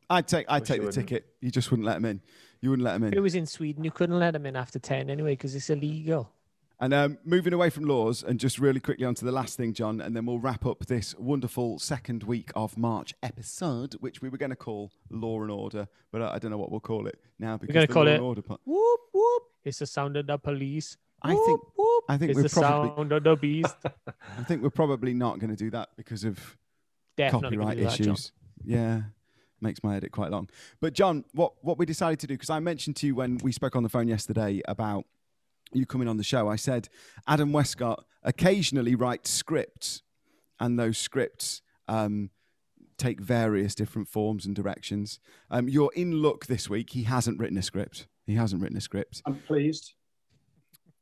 [0.09, 1.09] I'd take, I'd take the wouldn't.
[1.09, 1.27] ticket.
[1.41, 2.21] You just wouldn't let him in.
[2.61, 3.19] You wouldn't let them If in.
[3.19, 6.31] it was in Sweden, you couldn't let him in after 10 anyway because it's illegal.
[6.79, 9.99] And um, moving away from laws and just really quickly onto the last thing, John,
[10.01, 14.37] and then we'll wrap up this wonderful second week of March episode, which we were
[14.37, 17.19] going to call Law and Order, but I, I don't know what we'll call it
[17.39, 18.61] now because gonna the call Law it- and Order part.
[18.67, 19.43] Whoop, whoop.
[19.65, 20.99] It's the sound of the police.
[21.23, 22.05] I Whoop, think whoop.
[22.11, 23.77] I think it's we're the probably sound of the beast.
[24.39, 26.59] I think we're probably not going to do that because of
[27.17, 28.33] Definitely copyright do that, issues.
[28.67, 29.01] yeah,
[29.63, 30.51] makes my edit quite long.
[30.83, 33.51] But John, what what we decided to do because I mentioned to you when we
[33.51, 35.07] spoke on the phone yesterday about
[35.73, 36.89] you coming on the show, I said
[37.27, 40.03] Adam Westcott occasionally writes scripts,
[40.61, 42.31] and those scripts um,
[42.99, 45.19] take various different forms and directions.
[45.51, 46.91] Um, you're in luck this week.
[46.91, 48.07] He hasn't written a script.
[48.27, 49.93] He hasn't written a script, I'm pleased.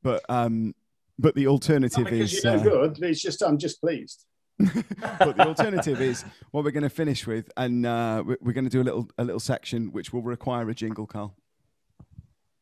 [0.03, 0.75] but um,
[1.19, 3.03] but the Not alternative because is you're no uh, good.
[3.03, 4.27] It's just I'm just pleased.
[4.59, 8.65] but the alternative is what we're going to finish with, and uh, we- we're going
[8.67, 11.35] to do a little a little section which will require a jingle, Carl,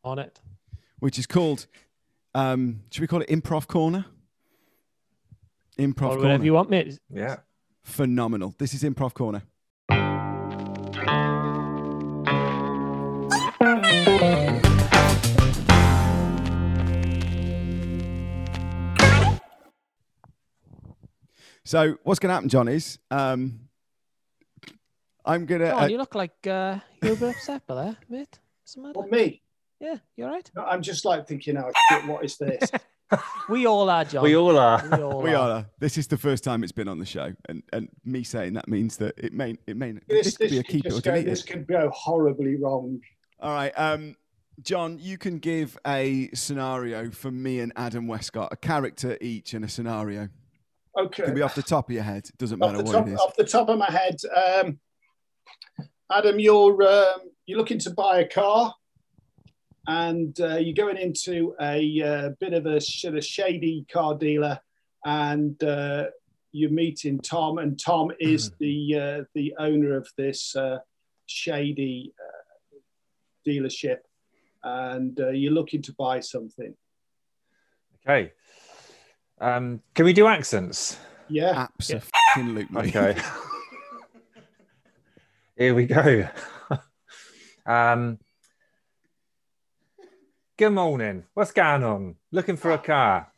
[0.05, 0.41] On it.
[1.01, 1.67] which is called.
[2.35, 4.07] Um, should we call it improv corner?
[5.79, 6.23] Improv or corner.
[6.23, 6.99] whatever you want, mate.
[7.11, 7.37] Yeah.
[7.83, 8.55] Phenomenal.
[8.59, 9.43] This is improv corner.
[21.65, 22.69] So what's going to happen, John?
[22.69, 23.61] Is um,
[25.25, 25.71] I'm gonna.
[25.71, 28.39] John, uh, you look like uh, you're a bit upset by that, mate.
[28.63, 28.99] What's the matter?
[28.99, 29.42] Well, me,
[29.83, 30.49] Yeah, you all right?
[30.55, 32.71] no, I'm just like thinking, oh, shit, what is this?
[33.47, 34.23] We all are, John.
[34.23, 34.83] We all are.
[34.91, 35.51] We all We are.
[35.51, 35.67] are.
[35.79, 38.69] This is the first time it's been on the show, and and me saying that
[38.69, 41.27] means that it may it may this, this, could be a keeper it or delete
[41.27, 41.47] this it.
[41.47, 43.03] could go horribly wrong.
[43.39, 44.17] All right, um,
[44.63, 49.63] John, you can give a scenario for me and Adam Westcott, a character each and
[49.63, 50.31] a scenario.
[50.99, 51.23] Okay.
[51.23, 52.25] It can be off the top of your head.
[52.29, 53.19] It doesn't off matter what top, it is.
[53.19, 54.79] off the top of my head, um,
[56.11, 58.75] Adam, you're um, you're looking to buy a car,
[59.87, 64.59] and uh, you're going into a uh, bit of a sort of shady car dealer,
[65.05, 66.07] and uh,
[66.53, 70.79] you're meeting Tom, and Tom is the uh, the owner of this uh,
[71.27, 72.79] shady uh,
[73.49, 73.99] dealership,
[74.63, 76.75] and uh, you're looking to buy something.
[78.07, 78.33] Okay.
[79.41, 80.99] Um, can we do accents?
[81.29, 82.67] Yeah, Absolutely.
[82.77, 83.17] Okay.
[85.57, 86.29] Here we go.
[87.67, 88.19] um,
[90.63, 91.25] good morning.
[91.35, 92.15] What's going on?
[92.31, 93.33] Looking for a car.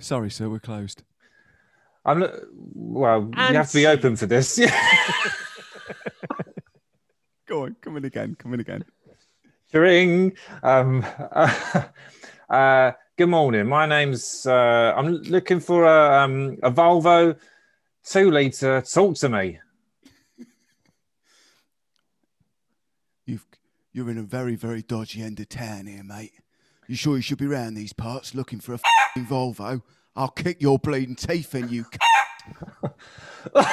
[0.00, 1.04] Sorry, sir, we're closed.
[2.04, 2.40] I'm lo-
[2.74, 3.30] well.
[3.32, 4.58] you have to be open for this.
[7.46, 8.34] Go on, come in again.
[8.36, 8.84] Come in again.
[9.72, 10.36] Ring.
[10.64, 11.06] Um,
[12.50, 13.66] Uh, good morning.
[13.66, 14.46] My name's.
[14.46, 17.36] Uh, I'm looking for a um, a Volvo
[18.02, 18.80] two liter.
[18.80, 19.60] Talk to me.
[23.26, 23.44] You've,
[23.92, 26.32] you're in a very, very dodgy end of town here, mate.
[26.86, 28.78] You sure you should be round these parts looking for a
[29.14, 29.82] fing Volvo?
[30.16, 31.84] I'll kick your bleeding teeth in, you.
[31.84, 31.98] c-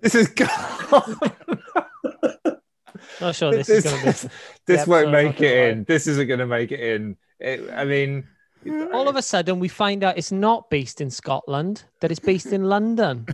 [0.00, 0.28] This is.
[3.20, 4.34] Not sure this, this is going to be.
[4.66, 5.76] this won't make it like.
[5.76, 5.84] in.
[5.84, 7.16] This isn't going to make it in.
[7.38, 8.26] It, I mean,
[8.92, 12.46] All of a sudden, we find out it's not based in Scotland; that it's based
[12.46, 13.26] in London.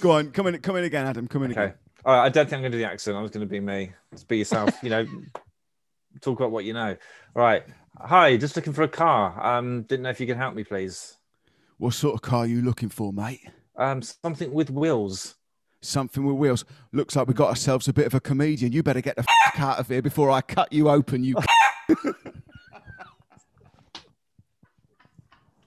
[0.00, 1.26] Go on, come in, come in again, Adam.
[1.26, 1.64] Come in okay.
[1.64, 1.74] again.
[2.04, 2.24] All right.
[2.24, 3.16] I don't think I'm going to do the accent.
[3.16, 3.92] I was going to be me.
[4.12, 4.70] Just be yourself.
[4.82, 5.06] You know,
[6.20, 6.96] talk about what you know.
[7.36, 7.64] All right.
[7.98, 8.36] Hi.
[8.36, 9.44] Just looking for a car.
[9.44, 11.16] Um, didn't know if you could help me, please.
[11.78, 13.40] What sort of car are you looking for, mate?
[13.76, 15.36] Um, something with wheels.
[15.80, 16.64] Something with wheels.
[16.92, 18.72] Looks like we got ourselves a bit of a comedian.
[18.72, 21.22] You better get the f- out of here before I cut you open.
[21.22, 21.36] You.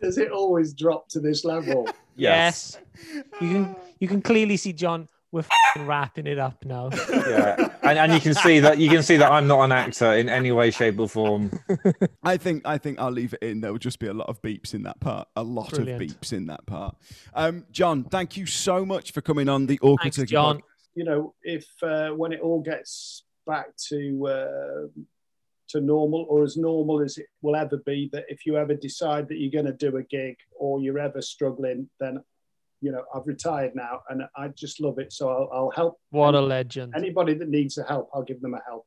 [0.01, 1.87] Does it always drop to this level?
[2.15, 2.77] Yes.
[3.13, 5.07] You can you can clearly see John.
[5.31, 6.89] We're fing wrapping it up now.
[7.11, 7.69] Yeah.
[7.83, 10.27] And, and you can see that you can see that I'm not an actor in
[10.29, 11.51] any way, shape, or form.
[12.23, 13.61] I think I think I'll leave it in.
[13.61, 15.27] There will just be a lot of beeps in that part.
[15.35, 16.01] A lot Brilliant.
[16.01, 16.95] of beeps in that part.
[17.33, 20.57] Um, John, thank you so much for coming on the Awkward Thanks, John.
[20.57, 20.61] podcast.
[20.95, 25.01] you know, if uh, when it all gets back to uh,
[25.69, 29.27] to normal or as normal as it will ever be, that if you ever decide
[29.29, 32.21] that you're going to do a gig or you're ever struggling, then
[32.81, 35.13] you know I've retired now and I just love it.
[35.13, 36.93] So I'll, I'll help What a legend.
[36.95, 38.09] anybody that needs a help.
[38.13, 38.85] I'll give them a help.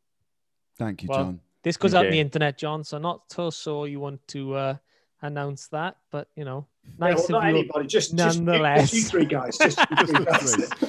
[0.76, 1.40] Thank you, Well, John.
[1.62, 2.84] This goes out on the internet, John.
[2.84, 4.76] So not so sure you want to uh,
[5.22, 7.58] announce that, but you know, Yeah, nice well, not of you.
[7.60, 8.90] anybody, just just you- nonetheless.
[8.90, 10.42] just you three guys, just you three guys.
[10.42, 10.88] Us three.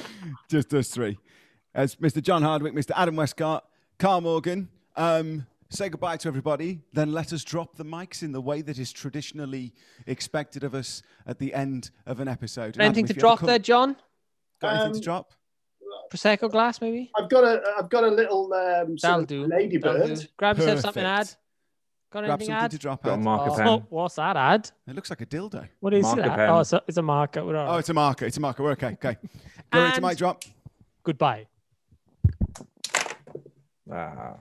[0.50, 1.18] Just us three.
[1.74, 2.22] As Mr.
[2.22, 2.92] John Hardwick, Mr.
[2.96, 3.64] Adam Westcott,
[3.98, 4.68] Carl Morgan.
[4.96, 6.80] Um, say goodbye to everybody.
[6.92, 9.74] Then let us drop the mics in the way that is traditionally
[10.06, 12.78] expected of us at the end of an episode.
[12.80, 13.96] Anything Adam, to if you ever drop come- there, John?
[14.60, 15.32] Got anything to Um, drop?
[16.12, 17.10] Prosecco glass, maybe.
[17.18, 19.46] I've got a I've got a little um, sort of do.
[19.46, 20.18] Ladybird.
[20.20, 20.26] do.
[20.36, 21.26] Grab yourself something to add.
[22.12, 22.70] Got Grab anything to something add?
[22.70, 23.20] to drop Got a out.
[23.20, 23.86] marker Oh, pen.
[23.90, 24.70] what's that ad?
[24.86, 25.68] It looks like a dildo.
[25.80, 26.36] What is Marker that?
[26.36, 26.48] pen.
[26.50, 27.44] Oh, it's a, it's a marker.
[27.44, 28.24] We're all Oh, it's a marker.
[28.24, 28.62] It's a marker.
[28.62, 28.92] We're okay.
[28.92, 29.16] Okay.
[29.72, 30.44] Go right to And- mic drop.
[31.02, 31.48] Goodbye.
[33.92, 34.36] Ah.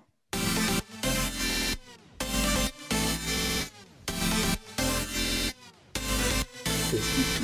[6.96, 7.35] Is